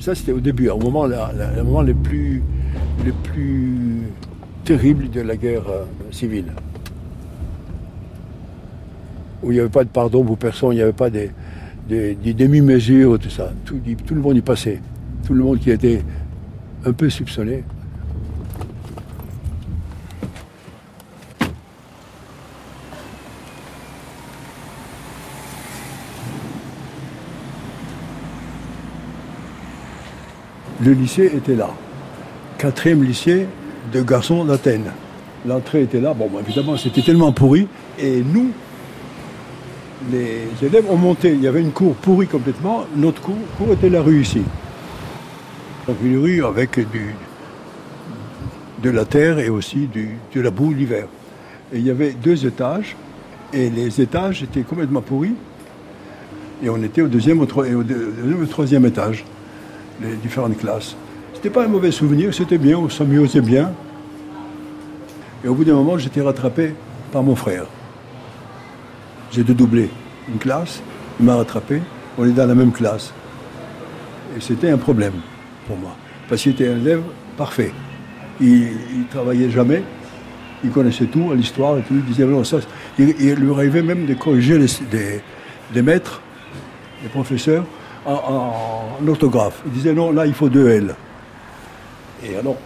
[0.00, 2.42] Ça, c'était au début, au moment, le moment le plus,
[3.04, 4.02] le plus
[4.64, 6.52] terrible de la guerre euh, civile.
[9.42, 11.30] Où il n'y avait pas de pardon pour personne, il n'y avait pas des,
[11.88, 13.52] des, demi-mesures, tout ça.
[13.64, 14.80] Tout, tout, le monde y passait.
[15.26, 16.02] Tout le monde qui était
[16.84, 17.64] un peu soupçonné.
[30.80, 31.70] Le lycée était là.
[32.56, 33.46] Quatrième lycée
[33.92, 34.92] de garçons d'Athènes.
[35.46, 36.14] L'entrée était là.
[36.14, 37.66] Bon, évidemment, c'était tellement pourri.
[37.98, 38.52] Et nous,
[40.10, 41.32] les élèves ont monté.
[41.32, 42.86] Il y avait une cour pourrie complètement.
[42.96, 43.36] Notre cour,
[43.72, 44.42] était la rue ici.
[45.86, 46.78] Donc une rue avec
[48.82, 49.88] de la terre et aussi
[50.34, 51.06] de la boue l'hiver.
[51.72, 52.96] Et il y avait deux étages.
[53.52, 55.34] Et les étages étaient complètement pourris.
[56.62, 59.24] Et on était au deuxième, au, au deux- deuxième, au troisième étage,
[60.02, 60.96] les différentes classes.
[61.34, 63.70] C'était pas un mauvais souvenir, c'était bien, on s'amusait bien.
[65.44, 66.74] Et au bout d'un moment, j'étais rattrapé
[67.12, 67.66] par mon frère.
[69.32, 69.90] J'ai doublé
[70.28, 70.80] une classe,
[71.20, 71.82] il m'a rattrapé,
[72.16, 73.12] on est dans la même classe.
[74.36, 75.14] Et c'était un problème
[75.66, 75.94] pour moi,
[76.28, 77.02] parce qu'il était un élève
[77.36, 77.72] parfait.
[78.40, 79.82] Il, il travaillait jamais,
[80.64, 81.94] il connaissait tout, l'histoire et tout.
[81.94, 82.58] Il disait, non, ça,
[82.98, 85.20] il, lui arrivait même de corriger les, des,
[85.72, 86.20] des maîtres,
[87.02, 87.64] des professeurs,
[88.06, 88.12] en,
[89.02, 89.62] en- orthographe.
[89.66, 90.94] Il disait, non, là, il faut deux L.
[92.24, 92.56] Et alors,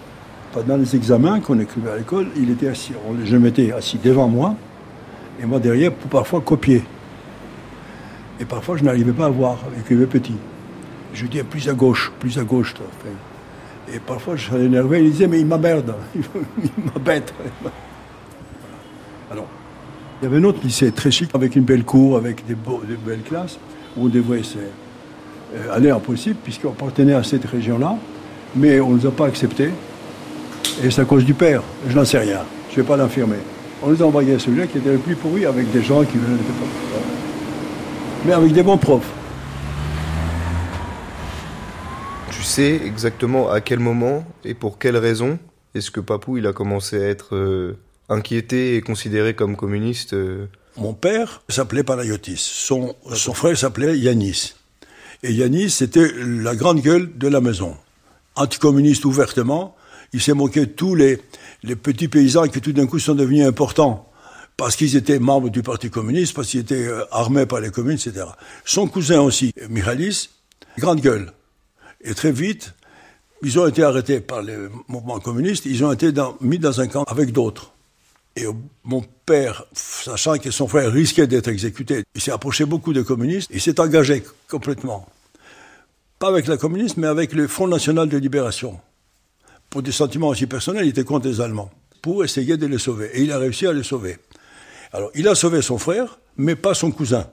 [0.52, 2.92] pendant les examens qu'on écrivait à l'école, il était assis,
[3.24, 4.54] je le mettais assis devant moi,
[5.40, 6.82] et moi derrière pour parfois copier.
[8.40, 10.34] Et parfois, je n'arrivais pas à voir, j'écrivais petit.
[11.14, 12.74] Je lui disais, plus à gauche, plus à gauche,
[13.92, 16.22] Et parfois, je serais énervé, il disait, mais il m'emmerde, il
[16.92, 17.32] m'embête.
[19.30, 19.46] Alors,
[20.20, 22.56] il y avait un autre lycée très chic, avec une belle cour, avec des,
[23.06, 23.58] belles classes,
[23.96, 27.96] où on devrait se- euh, aller en puisqu'on appartenait à cette région-là,
[28.56, 29.70] mais on ne nous a pas acceptés.
[30.82, 32.40] Et c'est à cause du père, je n'en sais rien,
[32.70, 33.36] je ne vais pas l'infirmer.
[33.84, 36.42] On nous à celui-là qui était le plus pourri, avec des gens qui venaient de
[36.42, 36.98] pas.
[38.24, 39.10] Mais avec des bons profs.
[42.30, 45.38] Tu sais exactement à quel moment et pour quelle raison
[45.74, 47.76] est-ce que Papou il a commencé à être euh,
[48.08, 52.36] inquiété et considéré comme communiste euh Mon père s'appelait Panayotis.
[52.36, 54.54] Son, son frère s'appelait Yanis.
[55.24, 57.76] Et Yanis, c'était la grande gueule de la maison.
[58.36, 59.74] Anticommuniste ouvertement.
[60.12, 61.20] Il s'est moqué de tous les,
[61.62, 64.08] les petits paysans qui tout d'un coup sont devenus importants.
[64.56, 67.96] Parce qu'ils étaient membres du Parti communiste, parce qu'ils étaient euh, armés par les communes,
[67.96, 68.26] etc.
[68.64, 70.28] Son cousin aussi, Michalis,
[70.78, 71.32] grande gueule.
[72.02, 72.74] Et très vite,
[73.42, 77.04] ils ont été arrêtés par le mouvement communiste, ils ont été mis dans un camp
[77.04, 77.72] avec d'autres.
[78.36, 78.52] Et euh,
[78.84, 83.50] mon père, sachant que son frère risquait d'être exécuté, il s'est approché beaucoup des communistes,
[83.52, 85.06] il s'est engagé complètement.
[86.18, 88.78] Pas avec la communiste, mais avec le Front National de Libération.
[89.72, 91.70] Pour des sentiments aussi personnels, il était contre les Allemands,
[92.02, 93.08] pour essayer de les sauver.
[93.14, 94.18] Et il a réussi à les sauver.
[94.92, 97.26] Alors, il a sauvé son frère, mais pas son cousin.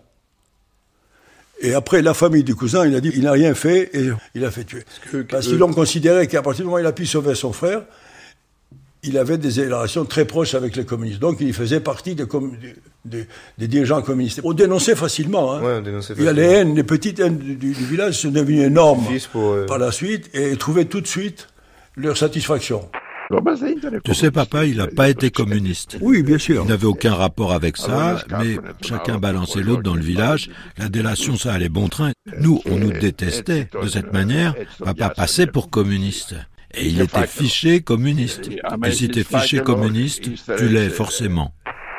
[1.62, 4.46] Et après, la famille du cousin, il a dit, il n'a rien fait et il
[4.46, 4.86] a fait tuer.
[5.30, 7.82] Parce qu'ils l'ont considéré qu'à partir du moment où il a pu sauver son frère,
[9.04, 11.20] il avait des relations très proches avec les communistes.
[11.20, 12.56] Donc, il faisait partie des, com-
[13.04, 14.40] des- des dirigeants communistes.
[14.46, 15.54] On dénonçait facilement.
[15.54, 15.62] hein.
[15.62, 16.62] Ouais, on dénonçait il y a les facilement.
[16.70, 19.92] haines, les petites haines du, du- du village sont devenues énormes pour, euh, par la
[19.92, 21.50] suite et trouvaient tout de suite
[22.00, 22.90] leur satisfaction.
[24.04, 25.98] Tu sais, papa, il n'a pas été communiste.
[26.02, 26.64] Oui, bien sûr.
[26.64, 30.50] Il n'avait aucun rapport avec ça, mais chacun balançait l'autre dans le village.
[30.80, 32.12] La délation, ça allait bon train.
[32.40, 33.68] Nous, on nous détestait.
[33.80, 36.36] De cette manière, papa passait pour communiste.
[36.74, 38.50] Et il était fiché communiste.
[38.84, 41.54] Et si t'es fiché communiste, tu l'es forcément.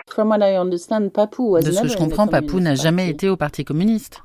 [0.08, 4.22] De ce que je comprends, Papou n'a jamais été au Parti communiste.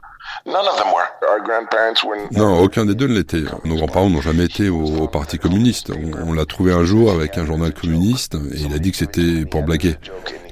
[2.31, 3.43] Non, aucun des deux ne l'était.
[3.63, 5.91] Nos grands-parents n'ont jamais été au, au Parti communiste.
[5.91, 8.97] On, on l'a trouvé un jour avec un journal communiste et il a dit que
[8.97, 9.95] c'était pour blaguer.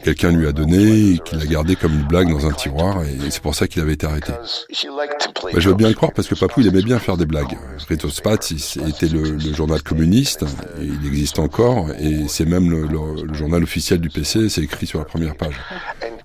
[0.04, 3.32] Quelqu'un lui a donné et qu'il a gardé comme une blague dans un tiroir et
[3.32, 4.34] c'est pour ça qu'il avait été arrêté.
[5.54, 7.58] Bah, je veux bien le croire parce que Papou il aimait bien faire des blagues.
[7.88, 8.34] Ritospats
[8.86, 10.44] était le, le journal communiste,
[10.82, 14.62] et il existe encore et c'est même le, le- le journal officiel du PC, c'est
[14.62, 15.56] écrit sur la première page.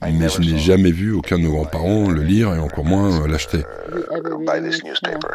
[0.02, 3.26] Mais je n'ai jamais vu aucun de nos grands-parents le lire et encore moins euh,
[3.28, 3.64] l'acheter.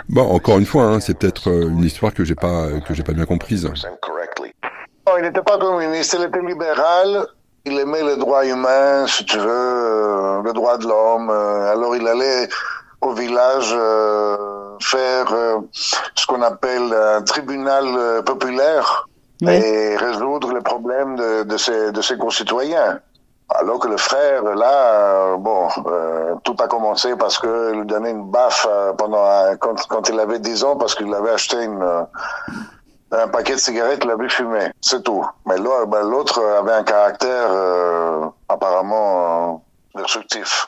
[0.10, 3.04] Bon, encore une fois, hein, c'est peut-être euh, une histoire que j'ai pas que j'ai
[3.04, 3.65] pas bien comprise.
[3.65, 7.28] Non, il n'était pas communiste, il était libéral.
[7.65, 11.30] Il aimait les droits humains, si tu veux, euh, les droits de l'homme.
[11.30, 12.49] euh, alors il allait
[12.99, 14.36] au village euh,
[14.82, 19.08] faire euh, ce qu'on appelle un tribunal euh, populaire
[19.49, 22.99] et résoudre les problèmes de, de, ses, de ses concitoyens.
[23.55, 28.11] Alors que le frère, là, euh, bon, euh, tout a commencé parce que lui donnait
[28.11, 31.63] une baffe euh, pendant un- quand, quand il avait 10 ans parce qu'il avait acheté
[31.63, 32.05] une,
[33.11, 34.71] un paquet de cigarettes qu'il avait fumé.
[34.81, 35.25] C'est tout.
[35.45, 39.63] Mais l'autre ben, l'autre avait un caractère euh, apparemment
[39.95, 40.67] euh, destructif.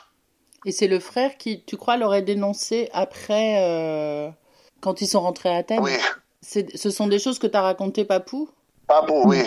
[0.64, 4.34] Et c'est le frère qui, tu crois, l'aurait dénoncé après,
[4.80, 5.80] quand ils sont rentrés à Athènes?
[5.80, 5.96] Oui.
[6.42, 8.48] Ce sont des choses que t'as racontées, Papou?
[8.86, 9.44] Pas pour oui.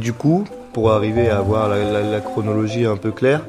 [0.00, 3.44] Du coup, pour arriver à avoir la, la- la chronologie un peu claire,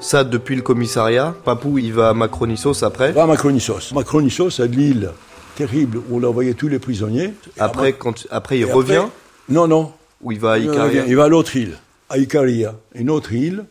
[0.00, 3.12] ça depuis le commissariat, Papou il va à Macronissos après.
[3.12, 3.92] Va à Macronissos.
[3.94, 5.10] Macronissos, c'est l'île
[5.56, 7.32] terrible où on envoyait tous les prisonniers.
[7.58, 9.10] Après, quand, après il et revient, après-
[9.48, 9.92] Non, non.
[10.20, 11.04] ou il va à Icaria.
[11.06, 11.78] Il va à l'autre île,
[12.10, 13.64] à Icaria, une autre île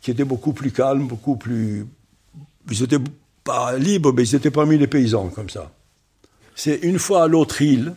[0.00, 1.84] qui était beaucoup plus calme, beaucoup plus.
[2.70, 3.00] Ils étaient
[3.42, 5.72] pas libres, mais ils étaient parmi les paysans, comme ça.
[6.54, 7.94] C'est une fois à l'autre île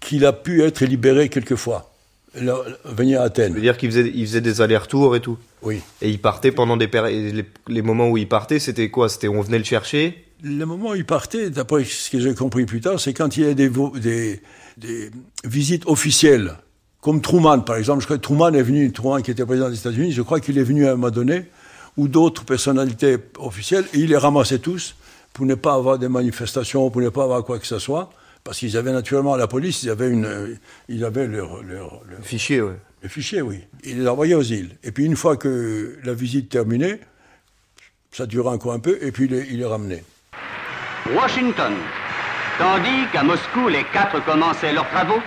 [0.00, 1.89] qu'il a pu être libéré quelquefois,
[2.34, 3.52] là, venir à Athènes.
[3.52, 5.38] C'est-à-dire qu'il faisait, il faisait des allers-retours et tout.
[5.62, 5.80] Oui.
[6.00, 9.08] Et il partait pendant des les, les moments où il partait, c'était quoi?
[9.08, 10.24] C'était on venait le chercher?
[10.42, 13.44] Le moment où il partait, d'après ce que j'ai compris plus tard, c'est quand il
[13.44, 13.70] y a des,
[14.78, 15.10] des
[15.44, 16.54] visites officielles,
[17.02, 18.00] comme Truman, par exemple.
[18.00, 20.56] Je crois que Truman est venu, Truman qui était président des États-Unis, je crois qu'il
[20.56, 21.44] est venu à un moment donné,
[21.96, 24.94] ou d'autres personnalités officielles, et il les ramassait tous
[25.34, 28.10] pour ne pas avoir des manifestations, pour ne pas avoir quoi que ce soit,
[28.44, 30.54] parce qu'ils avaient naturellement, la police, ils avaient, une, euh,
[30.88, 32.76] ils avaient leur, leur, leur- Fichier, ouais.
[33.02, 33.60] le fichier, oui.
[33.84, 34.76] Il les envoyait aux îles.
[34.82, 37.00] Et puis une fois que la visite terminée,
[38.12, 40.02] ça durait encore un peu, et puis il les, il les ramenait.
[41.14, 41.72] Washington.
[42.58, 45.20] Tandis qu'à Moscou, les quatre commençaient leurs travaux,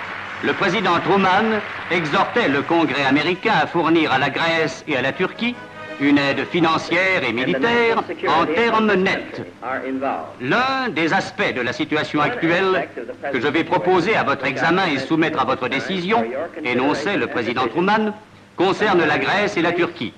[0.44, 1.60] le président Truman
[1.92, 5.56] exhortait le Congrès américain à fournir à la Grèce et à la Turquie
[6.00, 9.42] une aide financière et militaire en termes nets.
[10.42, 12.88] L'un des aspects de la situation actuelle
[13.32, 16.24] que je vais proposer à votre examen et soumettre à votre décision,
[16.64, 18.14] énonçait le président Truman,
[18.56, 20.14] concerne la Grèce et la Turquie.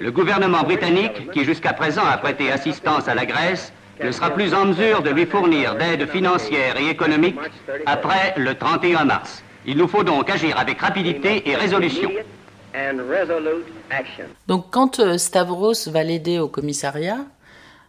[0.00, 4.54] Le gouvernement britannique, qui jusqu'à présent a prêté assistance à la Grèce, ne sera plus
[4.54, 7.38] en mesure de lui fournir d'aide financière et économique
[7.86, 9.42] après le 31 mars.
[9.64, 12.10] Il nous faut donc agir avec rapidité et résolution.
[14.48, 17.18] Donc quand euh, Stavros va l'aider au commissariat,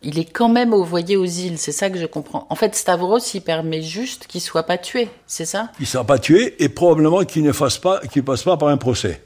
[0.01, 2.45] il est quand même envoyé aux îles, c'est ça que je comprends.
[2.49, 5.69] En fait, Stavros, il permet juste qu'il soit pas tué, c'est ça?
[5.79, 8.67] Il ne sera pas tué et probablement qu'il ne fasse pas, qu'il passe pas par
[8.67, 9.21] un procès.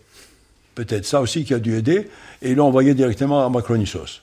[0.76, 2.08] Peut-être ça aussi qui a dû aider.
[2.44, 4.22] Et ils l'ont envoyé directement à Macronissos.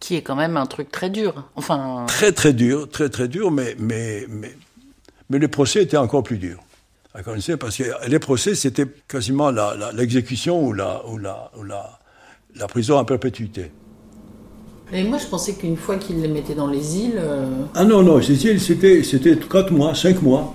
[0.00, 1.44] Qui est quand même un truc très dur.
[1.54, 4.56] Enfin, Très très dur, très très dur, mais, mais, mais,
[5.28, 6.62] mais les procès étaient encore plus durs.
[7.16, 9.50] À Parce que les procès, c'était quasiment
[9.94, 11.98] l'exécution ou, la, ou, la, ou la,
[12.56, 13.70] la prison à perpétuité.
[14.92, 18.02] Et moi, je pensais qu'une fois qu'il les mettait dans les îles, euh, Ah non,
[18.02, 20.54] non, c'était, c'était, c'était 4 mois, 5 mois.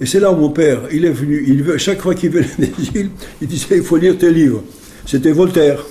[0.00, 3.00] Et c'est là où mon père, il est venu, il, chaque fois qu'il venait des
[3.00, 3.10] îles,
[3.42, 4.62] il disait, il faut lire tes livres.
[5.04, 5.84] C'était Voltaire.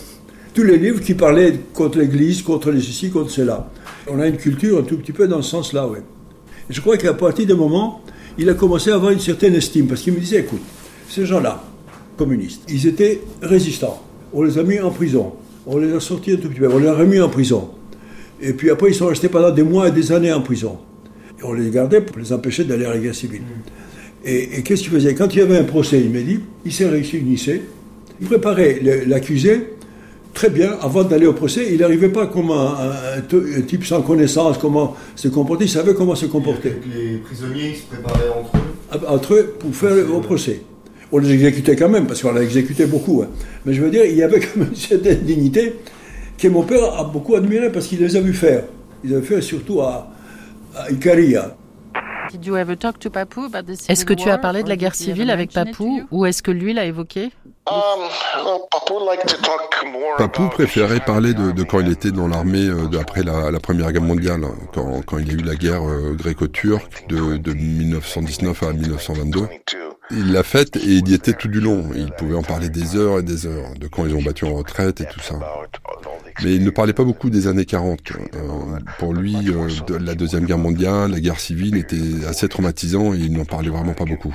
[0.54, 3.70] Tous les livres qui parlaient contre l'Église, contre les ceci, contre cela.
[4.08, 6.00] On a une culture un tout petit peu dans ce sens-là, oui.
[6.70, 8.02] Et je crois qu'à partir d'un moment,
[8.38, 10.62] il a commencé à avoir une certaine estime, parce qu'il me disait, écoute,
[11.10, 11.64] ces gens-là,
[12.18, 14.02] communistes, ils étaient résistants.
[14.34, 15.34] On les a mis en prison.
[15.66, 16.68] On les a sortis un tout petit peu.
[16.72, 17.70] On les a remis en prison.
[18.42, 20.78] Et puis après, ils sont restés pendant des mois et des années en prison.
[21.40, 23.42] Et on les gardait pour les empêcher d'aller à la guerre civile.
[24.26, 25.14] Et, et qu'est-ce qu'il faisait?
[25.16, 27.62] Quand il y avait un procès, il m'a dit, il s'est réunissait,
[28.20, 29.62] il préparait le- l'accusé
[30.40, 31.64] très bien avant d'aller au procès.
[31.74, 33.18] Il n'arrivait pas comme un, un-
[33.60, 36.74] un type sans connaissance, comment se comporter, il savait comment se comporter.
[36.96, 38.62] Les prisonniers se préparaient entre eux?
[38.92, 40.62] Ah, Entre eux, pour faire le- au procès.
[41.12, 43.24] On les exécutait quand même, parce qu'on les exécutait beaucoup.
[43.24, 43.30] hein.
[43.66, 45.74] Mais je veux dire, il y avait quand même une certaine dignité
[46.38, 48.64] que mon père a beaucoup admiré parce qu'il les a vus faire.
[49.04, 50.12] Il les a fait surtout à,
[50.76, 51.56] à Icaria.
[53.90, 56.74] Est-ce que tu as parlé de la guerre civile avec Papou ou est-ce que lui
[56.74, 57.30] l'a évoqué?
[60.18, 63.92] Papou préférait parler de, de quand il était dans l'armée euh, après la, la Première
[63.92, 67.54] Guerre mondiale, hein, quand, quand il y a eu la guerre euh, gréco-turque de, de
[67.54, 69.48] 1919 à 1922.
[70.10, 71.90] Il l'a faite et il y était tout du long.
[71.94, 74.54] Il pouvait en parler des heures et des heures, de quand ils ont battu en
[74.54, 75.36] retraite et tout ça.
[76.44, 78.00] Mais il ne parlait pas beaucoup des années 40.
[78.12, 78.20] Euh,
[79.00, 83.18] pour lui, euh, de la Deuxième Guerre mondiale, la guerre civile était assez traumatisant et
[83.18, 84.34] il n'en parlait vraiment pas beaucoup.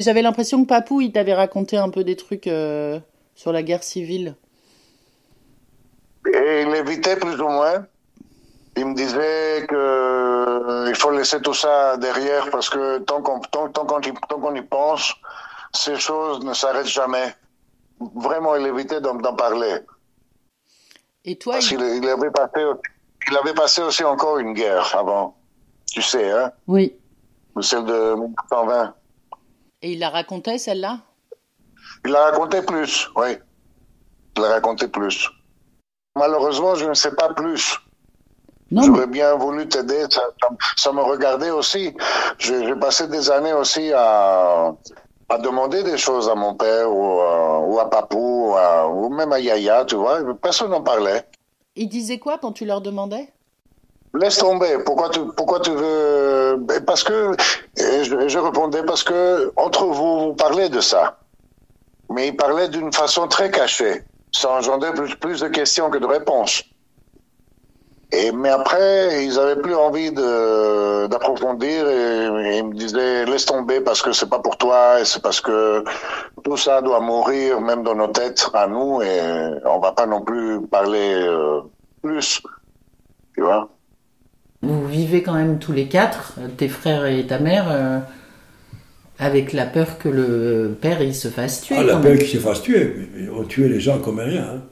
[0.00, 2.98] J'avais l'impression que Papou, il t'avait raconté un peu des trucs euh,
[3.34, 4.36] sur la guerre civile.
[6.26, 7.86] Et il évitait plus ou moins.
[8.76, 13.38] Il me disait que euh, il faut laisser tout ça derrière parce que tant qu'on
[13.38, 15.14] tant, tant qu'on y, pense,
[15.72, 17.34] ces choses ne s'arrêtent jamais.
[18.16, 19.78] Vraiment, il évitait d'en parler.
[21.24, 22.64] Et toi, Parce qu'il il avait passé,
[23.30, 25.36] il avait passé aussi encore une guerre avant.
[25.90, 26.50] Tu sais, hein?
[26.66, 26.96] Oui.
[27.60, 28.94] celle de 1920.
[29.84, 31.00] Et il la racontait, celle-là?
[32.06, 33.36] Il la racontait plus, oui.
[34.34, 35.28] Il la racontait plus.
[36.16, 37.78] Malheureusement, je ne sais pas plus.
[38.72, 40.22] J'aurais bien voulu t'aider, ça,
[40.78, 41.94] ça, me regardait aussi.
[42.38, 44.74] J'ai passé des années aussi à,
[45.28, 48.56] à demander des choses à mon père ou, à, ou à Papou
[48.90, 50.20] ou, même à Yaya, tu vois.
[50.40, 51.26] Personne n'en parlait.
[51.76, 53.28] Ils disaient quoi quand tu leur demandais?
[54.14, 54.78] Laisse tomber.
[54.84, 57.36] Pourquoi tu, veux Parce que
[57.76, 61.18] je, je, répondais parce que entre vous, vous parlez de ça,
[62.10, 64.04] mais ils parlaient d'une façon très cachée.
[64.30, 66.62] Ça engendrait plus, plus de questions que de réponses.
[68.12, 74.00] Et, mais après, ils avaient plus envie d'approfondir et, ils me disaient laisse tomber parce
[74.00, 75.82] que c'est pas pour toi et c'est parce que
[76.44, 79.20] tout ça doit mourir même dans nos têtes à nous et
[79.64, 81.62] on va pas non plus parler euh,
[82.02, 82.40] plus.
[83.34, 83.68] Tu vois?
[84.64, 87.98] Vous vivez quand même tous les quatre, tes frères et ta mère, euh,
[89.18, 91.76] avec la peur que le père il se fasse tuer.
[91.78, 92.94] Ah, la peur qu'il se fasse tuer.
[93.36, 94.44] On tuait les gens comme rien.
[94.44, 94.62] Hein.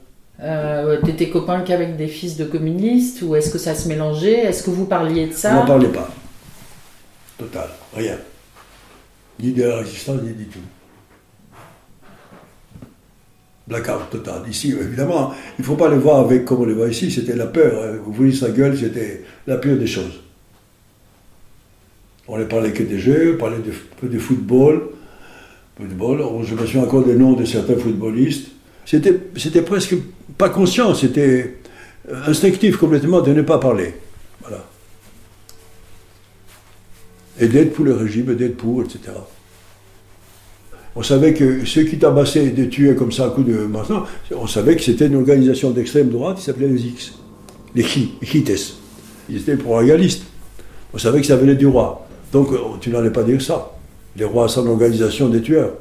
[0.43, 4.41] Euh, T'étais copain qu'avec des fils de communistes ou est-ce que ça se mélangeait?
[4.41, 5.53] Est-ce que vous parliez de ça?
[5.53, 6.11] On n'en parlait pas.
[7.39, 8.17] Total, rien.
[9.41, 10.59] Ni de la résistance, ni du tout.
[13.69, 14.43] Blackout total.
[14.51, 17.37] Ici, évidemment, il ne faut pas le voir avec comme on le voit ici, c'était
[17.37, 17.73] la peur.
[17.83, 17.99] Hein.
[18.05, 20.21] Vous voyez sa gueule, c'était la pire des choses.
[22.29, 24.83] On ne parlait que des jeux, on parlait de, de football.
[25.77, 26.23] football.
[26.45, 28.49] Je me souviens encore des noms de certains footballistes.
[28.85, 29.97] C'était, presque
[30.39, 31.59] pas conscient, c'était
[32.27, 33.95] instinctif complètement de ne pas parler.
[34.41, 34.65] Voilà.
[37.41, 39.13] Et d'être pour le régime, d'être pour, etc.
[40.95, 44.05] On savait que ceux qui tabassaient et de tuaient comme ça à coup de maintenant,
[44.31, 47.15] on savait que c'était une organisation d'extrême droite qui s'appelait les X,
[47.75, 48.82] les Chites.
[49.33, 50.25] Ils étaient pro-régalistes.
[50.93, 52.07] On savait que ça venait du roi.
[52.33, 52.49] Donc
[52.81, 53.73] tu n'allais pas dire ça.
[54.15, 55.73] Les rois sont une organisation des tueurs.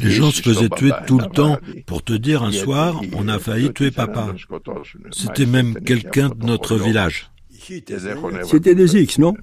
[0.00, 1.58] Les gens se faisaient tuer tout le temps.
[1.86, 4.28] Pour te dire, un soir, on a failli tuer papa.
[5.12, 7.30] C'était même quelqu'un de notre village.
[8.44, 9.34] C'était des X, non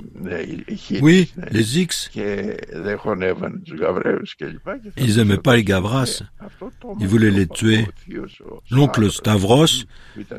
[1.02, 2.10] Oui, les X.
[4.98, 6.24] Ils n'aimaient pas les Gavras.
[7.00, 7.88] Ils voulaient les tuer.
[8.72, 9.86] L'oncle Stavros,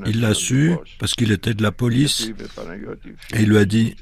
[0.07, 2.30] il l'a su parce qu'il était de la police.
[3.35, 3.97] Et il lui a dit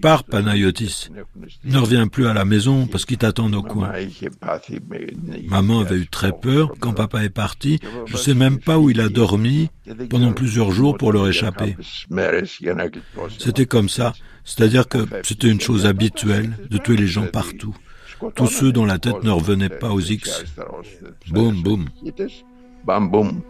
[0.00, 1.08] Pars, Panayotis.
[1.64, 3.92] Ne reviens plus à la maison parce qu'il t'attend au coin.
[5.48, 7.78] Maman avait eu très peur quand papa est parti.
[8.06, 9.70] Je ne sais même pas où il a dormi
[10.10, 11.76] pendant plusieurs jours pour leur échapper.
[13.38, 14.12] C'était comme ça.
[14.44, 17.76] C'est-à-dire que c'était une chose habituelle de tuer les gens partout.
[18.34, 20.44] Tous ceux dont la tête ne revenait pas aux X.
[21.28, 21.88] Boum, boum.
[22.84, 23.42] Bam, boum.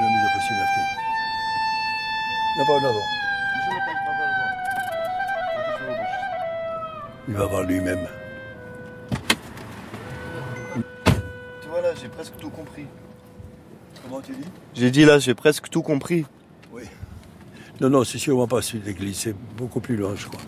[0.00, 0.64] La mise à possible
[2.58, 3.06] Non, pas d'avant.
[7.28, 8.08] Il va voir lui-même.
[11.60, 12.86] Tu vois là, j'ai presque tout compris.
[14.02, 14.44] Comment tu dis?
[14.74, 16.24] J'ai dit là, j'ai presque tout compris.
[16.72, 16.84] Oui.
[17.80, 20.40] Non, non, c'est sûrement pas celui de l'église, c'est beaucoup plus loin, je crois.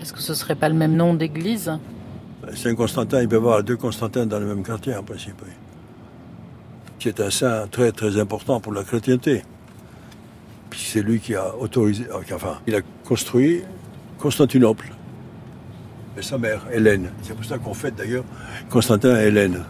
[0.00, 1.72] Est-ce que ce serait pas le même nom d'église?
[2.57, 5.35] Saint-Constantin, il peut y avoir deux Constantins dans le même quartier, en principe.
[5.43, 5.51] Oui.
[6.99, 9.43] C'est un saint très, très important pour la chrétienté.
[10.69, 13.63] Puis c'est lui qui a autorisé, enfin, il a construit
[14.17, 14.89] Constantinople.
[16.17, 17.11] et sa mère, Hélène.
[17.21, 18.23] C'est pour ça qu'on fête d'ailleurs
[18.69, 19.65] Constantin et Hélène.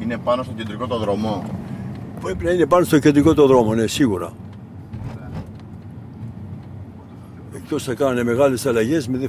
[0.00, 1.44] Είναι πάνω στον κεντρικό το δρόμο.
[2.20, 4.32] Πρέπει να είναι πάνω στο κεντρικό το δρόμο, ναι, σίγουρα.
[7.56, 9.28] Εκτός θα κάνουν μεγάλες αλλαγές, με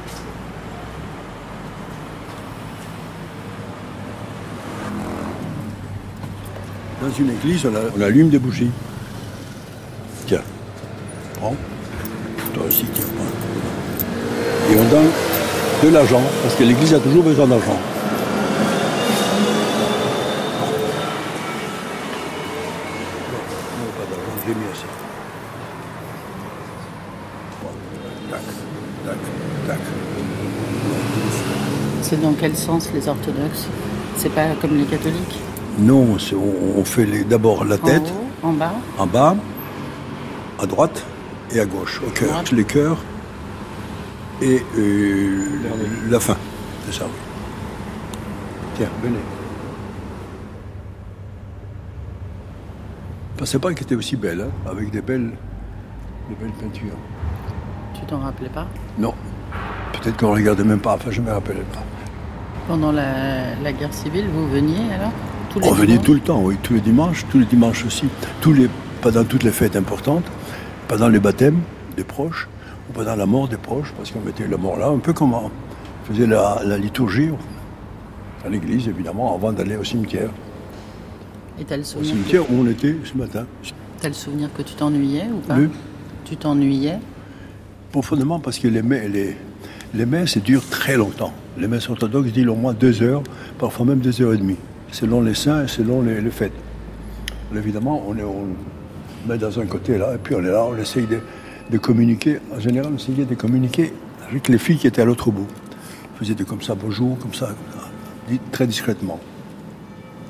[7.01, 8.69] Dans une église, on, allume des bougies.
[10.27, 10.41] Tiens,
[11.39, 11.55] prends.
[12.53, 14.71] Toi aussi, tiens, prends.
[14.71, 15.09] Et on donne
[15.83, 17.79] de l'argent, parce que l'église a toujours besoin d'argent.
[32.03, 33.67] C'est dans quel sens les orthodoxes?
[34.17, 35.39] C'est pas comme les catholiques?
[35.79, 38.11] Non, c'est- on, fait d'abord la tête,
[38.43, 39.35] En haut, en bas en bas,
[40.61, 41.03] à droite
[41.53, 42.43] et à gauche, au cœur.
[42.51, 42.97] Les cœurs
[44.41, 45.45] et euh,
[46.09, 46.35] la fin.
[46.85, 47.11] C'est ça, oui.
[48.75, 49.15] Tiens, venez.
[53.35, 55.31] Je pensais pas qu'elle était aussi belle, hein, avec des belles,
[56.29, 56.95] des belles peintures.
[57.93, 58.67] Tu t'en rappelais pas?
[58.99, 59.13] Non,
[59.93, 61.83] peut-être qu'on ne regardait même pas, enfin je ne me rappelle pas.
[62.67, 65.11] Pendant la, la guerre civile, vous veniez alors?
[65.51, 68.05] Tous les On venait tout le temps, oui, tous les dimanches, tous les dimanches aussi,
[68.41, 68.69] tous les,
[69.01, 70.23] pendant toutes les fêtes importantes,
[70.87, 71.59] pendant les baptêmes
[71.97, 72.47] des proches,
[72.89, 75.33] ou pendant la mort des proches, parce qu'on mettait la mort là, un peu comme
[75.33, 75.49] on
[76.05, 77.29] faisait la, la liturgie
[78.45, 80.29] à l'église, évidemment, avant d'aller au cimetière.
[81.59, 83.45] Et t'as le Au souvenir, cimetière où on était ce matin.
[84.01, 85.67] t'as le souvenir que tu t'ennuyais ou pas Oui.
[86.25, 86.97] Tu t'ennuyais
[87.91, 89.35] Profondément, parce que les, les,
[89.93, 91.33] les messes durent très longtemps.
[91.57, 93.21] Les messes orthodoxes durent au moins deux heures,
[93.59, 94.55] parfois même deux heures et demie,
[94.91, 96.53] selon les saints et selon les, fêtes.
[97.55, 98.47] Évidemment, on, est, on
[99.27, 102.39] met dans un côté là, et puis on est là, on essaye de, communiquer.
[102.55, 103.93] En général, on essayait de communiquer
[104.29, 105.47] avec les filles qui étaient à l'autre bout.
[106.13, 107.89] On faisait de comme ça, bonjour, comme ça, comme ça,
[108.27, 109.19] dit très discrètement.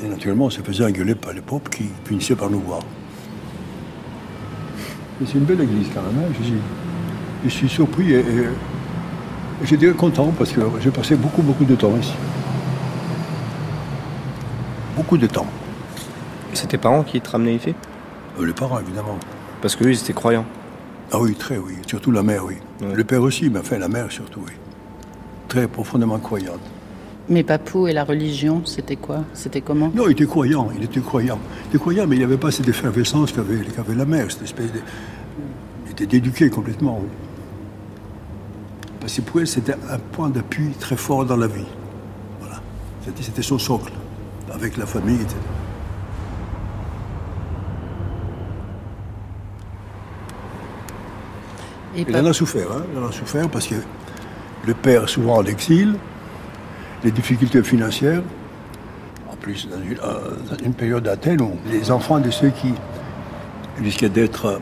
[0.03, 2.81] Et naturellement, on se faisait engueuler par les popes qui finissaient par nous voir.
[5.25, 6.55] C'est une belle église quand même, hein,
[7.43, 11.65] je suis surpris et, et, et je dirais content parce que j'ai passé beaucoup, beaucoup
[11.65, 12.13] de temps ici.
[14.95, 15.45] Beaucoup de temps.
[16.53, 17.73] C'est tes parents qui te ramenaient ici?
[18.39, 19.17] Euh, les parents, évidemment.
[19.61, 20.45] Parce qu'eux, ils étaient croyants.
[21.11, 21.73] Ah oui, très, oui.
[21.87, 22.55] Surtout la mère, oui.
[22.81, 24.53] Le père aussi, mais enfin la mère surtout, oui.
[25.47, 26.59] Très profondément croyante.
[27.29, 29.23] Mais Papou et la religion, c'était quoi?
[29.33, 29.91] C'était comment?
[29.93, 31.37] Non, il était croyant, il était croyant.
[31.65, 34.71] Il était croyant, mais il n'avait pas cette effervescence qu'avait qu'avait la mère, cette espèce
[34.71, 34.79] de...
[35.85, 37.09] Il était éduqué complètement, oui.
[38.99, 41.65] Parce que pour elle, c'était un point d'appui très fort dans la vie.
[42.39, 42.59] Voilà.
[43.05, 43.91] C'était- C'était son socle,
[44.53, 45.35] avec la famille, etc.
[51.95, 53.75] Et Il en a souffert, hein, il en a souffert parce que
[54.65, 55.95] le père, souvent en exil,
[57.03, 58.21] les difficultés financières,
[59.29, 62.73] en plus dans une, euh, dans une période d'Athènes où les enfants de ceux qui
[63.81, 64.57] risquaient d'être euh,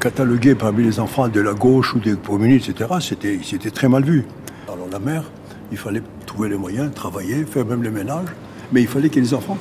[0.00, 4.04] catalogués parmi les enfants de la gauche ou des communistes, etc., c'était c'était très mal
[4.04, 4.26] vu.
[4.70, 5.24] Alors la mère,
[5.72, 8.28] il fallait trouver les moyens, travailler, faire même le ménage,
[8.72, 9.58] mais il fallait que les enfants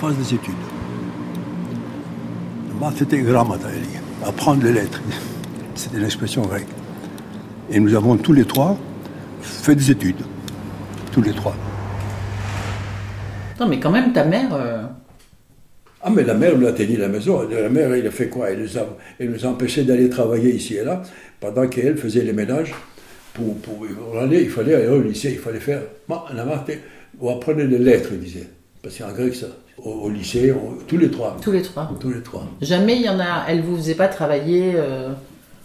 [0.00, 0.54] fassent des études.
[2.96, 3.68] C'était grammata,
[4.24, 5.00] apprendre les lettres.
[5.74, 6.66] C'était l'expression grecque.
[7.70, 8.78] Et nous avons tous les trois
[9.40, 10.22] fait des études.
[11.12, 11.54] Tous les trois.
[13.58, 14.54] Non, mais quand même, ta mère.
[14.54, 14.82] euh,
[16.02, 17.42] Ah, mais la mère nous a tenu la maison.
[17.48, 18.50] La mère, elle a fait quoi?
[18.50, 18.82] Elle nous, a,
[19.18, 21.02] elle nous a empêchés d'aller travailler ici et là,
[21.40, 22.74] pendant qu'elle faisait les ménages.
[23.34, 25.80] Pour, pour, pour aller, il fallait aller au lycée, il fallait faire.
[26.08, 26.80] Moi, on a marqué,
[27.20, 28.48] ou apprenez les lettres, il disait.
[28.82, 29.46] Parce qu'en grec, ça.
[29.82, 31.36] Au, au lycée, on- tous les trois.
[31.42, 31.90] Tous les trois.
[32.00, 32.46] Tous les trois.
[32.62, 33.44] Jamais il y en a.
[33.48, 35.10] Elle vous faisait pas travailler euh,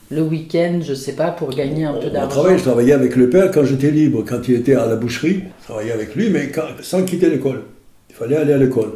[0.09, 2.27] le week-end, je sais pas, pour gagner un peu On d'argent.
[2.29, 5.43] travaillait, je travaillais avec le père quand j'étais libre, quand il était à la boucherie.
[5.61, 7.61] Je travaillais avec lui, mais quand- sans quitter l'école.
[8.09, 8.93] Il fallait aller à l'école.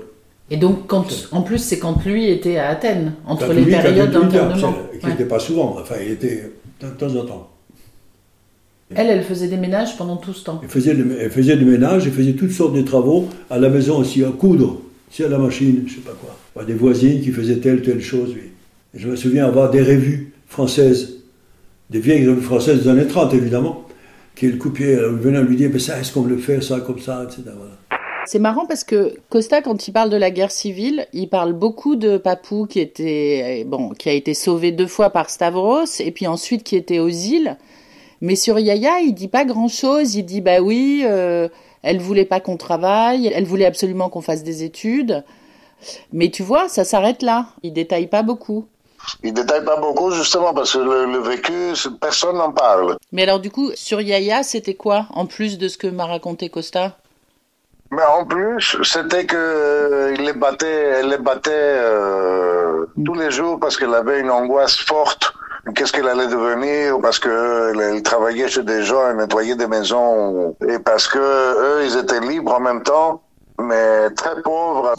[0.51, 3.71] Et donc, quand, en plus, c'est quand lui était à Athènes, entre Quand les lui,
[3.73, 4.75] il périodes d'internement.
[5.01, 5.09] Ouais.
[5.09, 6.51] n'était pas souvent, enfin, il était
[6.81, 7.49] de temps en temps.
[8.93, 10.59] Elle, elle faisait des ménages pendant tout ce temps.
[10.61, 13.69] Elle faisait, le, elle faisait du ménage, elle faisait toutes sortes de travaux à la
[13.69, 16.63] maison aussi, à coudre, si à la machine, je sais pas quoi.
[16.63, 18.51] Des voisines qui faisaient telle, telle chose, oui.
[18.93, 21.15] Et je me souviens avoir des revues françaises,
[21.89, 23.85] des vieilles revues françaises des années 30, évidemment,
[24.35, 26.79] qui le coupier, elle venait lui dire, mais ça, est-ce qu'on veut le faire, ça,
[26.79, 27.41] comme ça, etc.
[27.45, 27.73] Voilà.
[28.25, 31.95] C'est marrant parce que Costa, quand il parle de la guerre civile, il parle beaucoup
[31.95, 36.25] de Papou qui était bon, qui a été sauvé deux fois par Stavros et puis
[36.25, 37.57] ensuite qui était aux îles.
[38.21, 40.15] Mais sur Yaya, il dit pas grand chose.
[40.15, 41.47] Il dit bah oui, euh,
[41.83, 45.23] elle voulait pas qu'on travaille, elle voulait absolument qu'on fasse des études.
[46.13, 47.47] Mais tu vois, ça s'arrête là.
[47.63, 48.65] Il détaille pas beaucoup.
[49.23, 52.97] Il détaille pas beaucoup justement parce que le, le vécu, personne n'en parle.
[53.11, 56.49] Mais alors du coup, sur Yaya, c'était quoi en plus de ce que m'a raconté
[56.49, 56.97] Costa?
[57.91, 63.29] Mais en plus, c'était que euh, il les battait, elle les battait euh, tous les
[63.29, 65.33] jours parce qu'elle avait une angoisse forte.
[65.73, 66.99] Qu'est-ce qu'elle allait devenir?
[67.01, 71.17] Parce que elle, elle travaillait chez des gens, elle nettoyait des maisons, et parce que
[71.17, 73.21] eux, ils étaient libres en même temps,
[73.59, 74.93] mais très pauvres.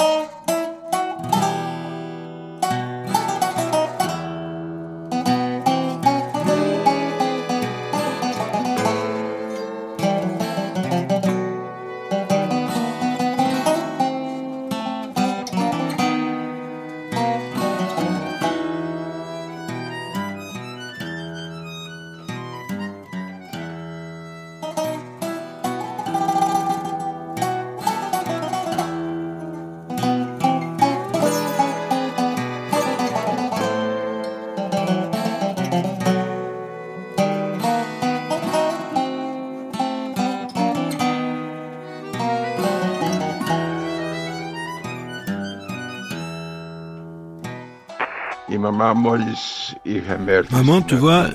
[50.51, 51.27] Maman, tu vois,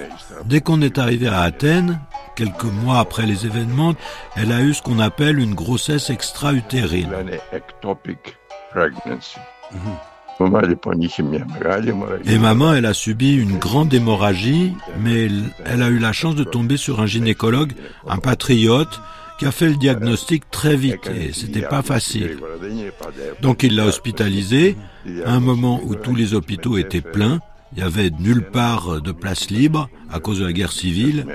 [0.46, 2.00] dès qu'on est arrivé à Athènes,
[2.36, 3.94] quelques mois après les événements,
[4.36, 7.10] elle a eu ce qu'on appelle une grossesse extra-utérine.
[12.26, 15.28] Et maman, elle a subi une grande hémorragie, mais
[15.66, 17.74] elle a eu la chance de tomber sur un gynécologue,
[18.08, 19.02] un patriote,
[19.42, 22.38] qui a fait le diagnostic très vite et c'était pas facile.
[23.42, 24.78] Donc il l'a hospitalisée
[25.26, 27.40] à un moment où tous les hôpitaux étaient pleins.
[27.74, 31.26] Il y avait nulle part de place libre à cause de la guerre civile.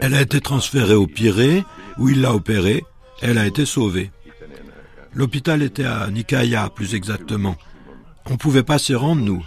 [0.00, 1.64] Elle a été transférée au Pirée,
[1.98, 2.84] où il l'a opérée.
[3.22, 4.12] Elle a été sauvée.
[5.14, 7.56] L'hôpital était à Nikaya, plus exactement.
[8.26, 9.44] On ne pouvait pas s'y rendre, nous.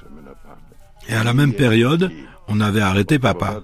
[1.08, 2.12] Et à la même période,
[2.48, 3.62] on avait arrêté papa.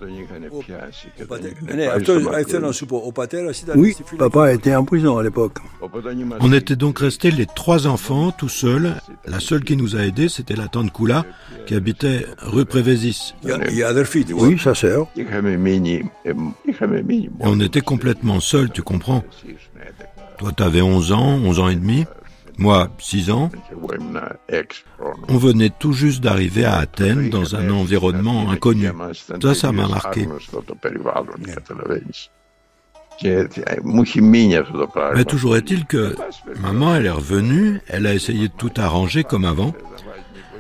[3.76, 5.58] Oui, papa était en prison à l'époque.
[6.40, 8.96] On était donc restés les trois enfants tout seuls.
[9.26, 11.26] La seule qui nous a aidés, c'était la tante Kula,
[11.66, 13.36] qui habitait rue Prévésis.
[14.34, 15.08] Oui, sa sœur.
[15.16, 15.26] Et
[17.40, 19.24] on était complètement seuls, tu comprends.
[20.38, 22.06] Toi, t'avais 11 ans, 11 ans et demi.
[22.58, 23.50] Moi, 6 ans.
[25.28, 28.90] On venait tout juste d'arriver à Athènes dans un environnement inconnu.
[29.42, 30.28] Ça, ça m'a marqué.
[35.16, 36.16] Mais toujours est-il que
[36.60, 39.74] maman, elle est revenue, elle a essayé de tout arranger comme avant.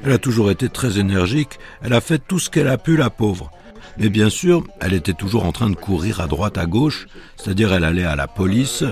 [0.03, 3.09] Elle a toujours été très énergique, elle a fait tout ce qu'elle a pu, la
[3.09, 3.51] pauvre.
[3.97, 7.73] Mais bien sûr, elle était toujours en train de courir à droite, à gauche, c'est-à-dire
[7.73, 8.83] elle allait à la police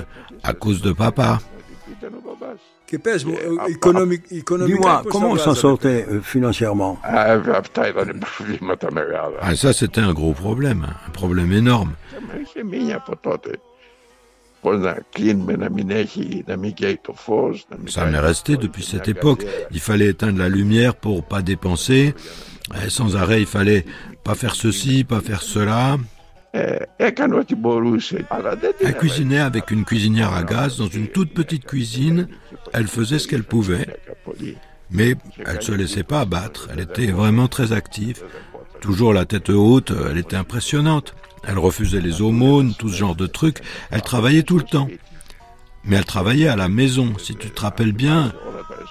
[0.44, 1.40] à cause de papa.
[4.66, 7.00] Dis-moi, comment on s'en sortait euh, financièrement
[9.42, 11.94] Ah, ça, c'était un gros problème, hein, un problème énorme.
[17.88, 19.46] Ça m'est resté depuis cette époque.
[19.72, 22.14] Il fallait éteindre la lumière pour pas dépenser.
[22.86, 23.86] Et sans arrêt, il fallait
[24.24, 25.98] pas faire ceci, pas faire cela.
[26.54, 27.14] Elle
[28.98, 32.28] cuisinait avec une cuisinière à gaz dans une toute petite cuisine.
[32.74, 33.88] Elle faisait ce qu'elle pouvait.
[34.90, 36.68] Mais elle ne se laissait pas abattre.
[36.72, 38.24] Elle était vraiment très active.
[38.82, 41.16] Toujours la tête haute, elle était impressionnante.
[41.48, 43.60] Elle refusait les aumônes, tout ce genre de trucs.
[43.90, 44.90] Elle travaillait tout le temps.
[45.84, 47.18] Mais elle travaillait à la maison.
[47.18, 48.34] Si tu te rappelles bien,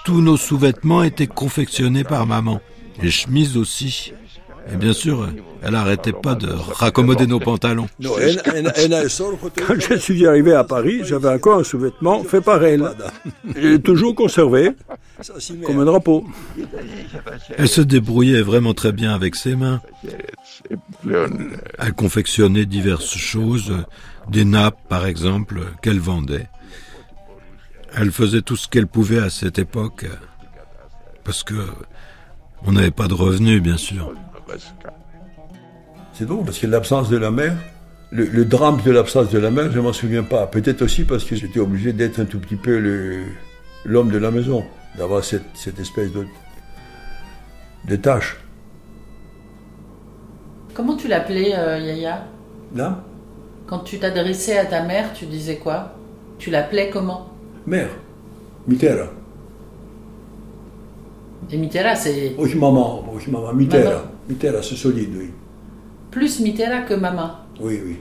[0.03, 2.61] tous nos sous-vêtements étaient confectionnés par maman.
[3.01, 4.13] Les chemises aussi.
[4.69, 5.27] Et bien sûr,
[5.63, 7.87] elle n'arrêtait pas de raccommoder nos pantalons.
[8.01, 12.89] Quand je suis arrivé à Paris, j'avais encore un sous-vêtement fait par elle.
[13.55, 14.71] Il est toujours conservé,
[15.65, 16.25] comme un drapeau.
[17.57, 19.81] Elle se débrouillait vraiment très bien avec ses mains.
[21.79, 23.73] Elle confectionnait diverses choses,
[24.29, 26.47] des nappes par exemple, qu'elle vendait.
[27.93, 30.05] Elle faisait tout ce qu'elle pouvait à cette époque,
[31.23, 31.55] parce que
[32.65, 34.13] on n'avait pas de revenus, bien sûr.
[36.13, 37.55] C'est drôle parce que l'absence de la mère,
[38.11, 40.47] le, drame de l'absence de la mère, je m'en souviens pas.
[40.47, 43.23] Peut-être aussi parce que j'étais obligé d'être un tout petit peu
[43.85, 44.63] l'homme de la maison,
[44.97, 46.25] d'avoir cette, espèce de,
[47.87, 48.37] de tâche.
[50.73, 52.25] Comment tu l'appelais, euh, Yaya?
[52.75, 53.03] Là?
[53.67, 55.95] Quand tu t'adressais à ta mère, tu disais quoi?
[56.37, 57.29] Tu l'appelais comment?
[57.65, 57.89] Mère.
[58.67, 59.07] Mitera.
[61.51, 63.03] Et Mitterra, c'est Oui, maman.
[63.13, 63.53] Oui, maman.
[63.53, 63.83] Mitera.
[63.83, 64.10] Maman.
[64.31, 65.29] Mitera, c'est solide, oui.
[66.09, 67.31] plus Mitterra que maman.
[67.59, 67.97] Oui, oui.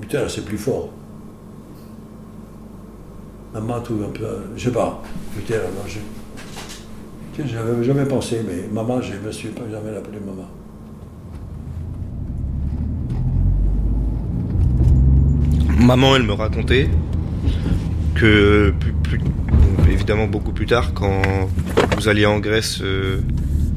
[0.00, 0.90] Mitera, c'est plus fort.
[3.52, 4.26] Maman trouve un peu.
[4.56, 5.02] Je sais pas.
[5.36, 5.98] Mitera, non, je.
[7.34, 10.48] Tiens, j'avais jamais pensé, mais maman, je ne me suis pas jamais appelé maman.
[15.80, 16.88] Maman, elle me racontait
[18.14, 19.20] que, plus- plus-
[20.08, 21.20] évidemment beaucoup plus tard, quand
[21.98, 23.20] vous alliez en Grèce euh,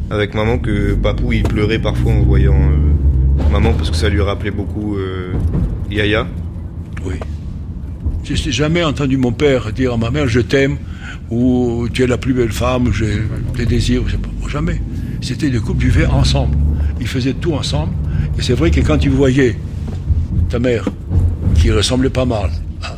[0.09, 4.21] avec maman, que papou il pleurait parfois en voyant euh, maman parce que ça lui
[4.21, 5.33] rappelait beaucoup euh,
[5.89, 6.25] Yaya.
[7.03, 7.15] Oui.
[8.23, 10.77] Je n'ai jamais entendu mon père dire à ma mère je t'aime
[11.29, 13.05] ou tu es la plus belle femme, je
[13.53, 14.15] te désire, je.
[14.49, 14.81] Jamais.
[15.21, 16.57] C'était des couples vivaient ensemble.
[16.99, 17.93] Ils faisaient tout ensemble.
[18.37, 19.57] Et c'est vrai que quand tu voyais
[20.49, 20.89] ta mère,
[21.55, 22.49] qui ressemblait pas mal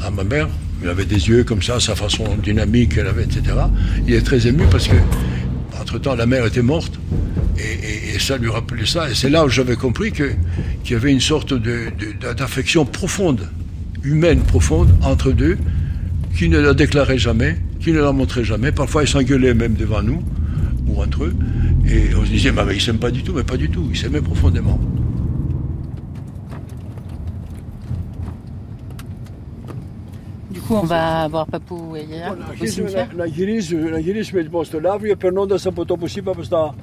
[0.04, 0.48] à ma mère,
[0.84, 3.42] elle avait des yeux comme ça, sa façon dynamique qu'elle avait, etc.
[4.08, 4.96] Il est très ému parce que,
[5.80, 7.00] entre-temps, la mère était morte.
[7.58, 9.10] Et, ça lui rappelait ça.
[9.10, 10.36] Et c'est là où j'avais compris qu'il
[10.90, 13.50] y avait une sorte d'affection profonde,
[14.04, 15.58] humaine profonde, entre deux,
[16.38, 18.72] qui ne la déclarait jamais, qui ne la montrait jamais.
[18.72, 20.24] Parfois, ils s'engueulaient même devant nous,
[20.88, 21.36] ou entre eux.
[21.88, 23.88] Et on se disait, bah, mais ils s'aiment pas du tout, mais pas du tout.
[23.92, 24.80] Ils s'aimaient profondément.
[30.74, 33.10] Coup, on va voir Papou et Yaya au cimetière.
[33.16, 36.74] Na giriš, na giriš da po to posipa pa sta.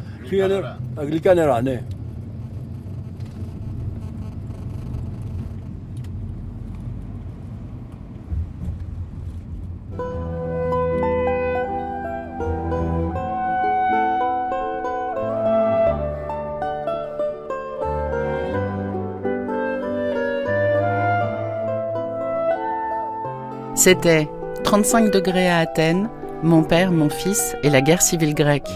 [23.83, 24.29] C'était
[24.65, 26.11] 35 degrés à Athènes,
[26.43, 28.69] mon père, mon fils et la guerre civile grecque.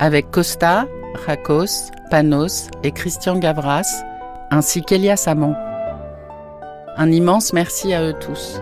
[0.00, 0.86] Avec Costa,
[1.24, 4.02] Rakos, Panos et Christian Gavras,
[4.50, 5.54] ainsi qu'Elias Amon.
[6.96, 8.60] Un immense merci à eux tous.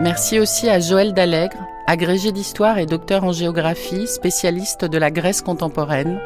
[0.00, 5.42] Merci aussi à Joël Dallègre, agrégé d'histoire et docteur en géographie, spécialiste de la Grèce
[5.42, 6.18] contemporaine,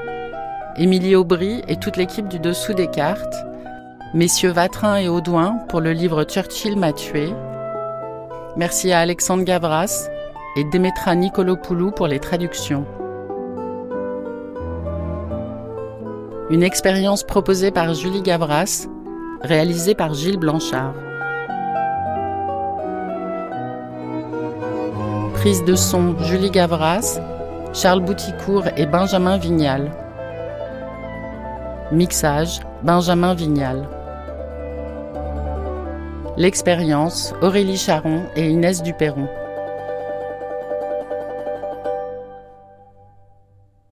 [0.77, 3.35] Émilie Aubry et toute l'équipe du Dessous des cartes,
[4.17, 7.29] messieurs Vatrin et Audouin pour le livre Churchill m'a tué.
[8.57, 10.09] Merci à Alexandre Gavras
[10.57, 12.87] et Demetra Nicolopoulou pour les traductions.
[16.49, 18.89] Une expérience proposée par Julie Gavras,
[19.43, 20.95] réalisée par Gilles Blanchard.
[25.35, 27.21] Prise de son Julie Gavras,
[27.75, 29.91] Charles Bouticourt et Benjamin Vignal.
[31.93, 33.87] Mixage Benjamin Vignal.
[36.39, 39.27] L'expérience Aurélie Charon et Inès Duperron.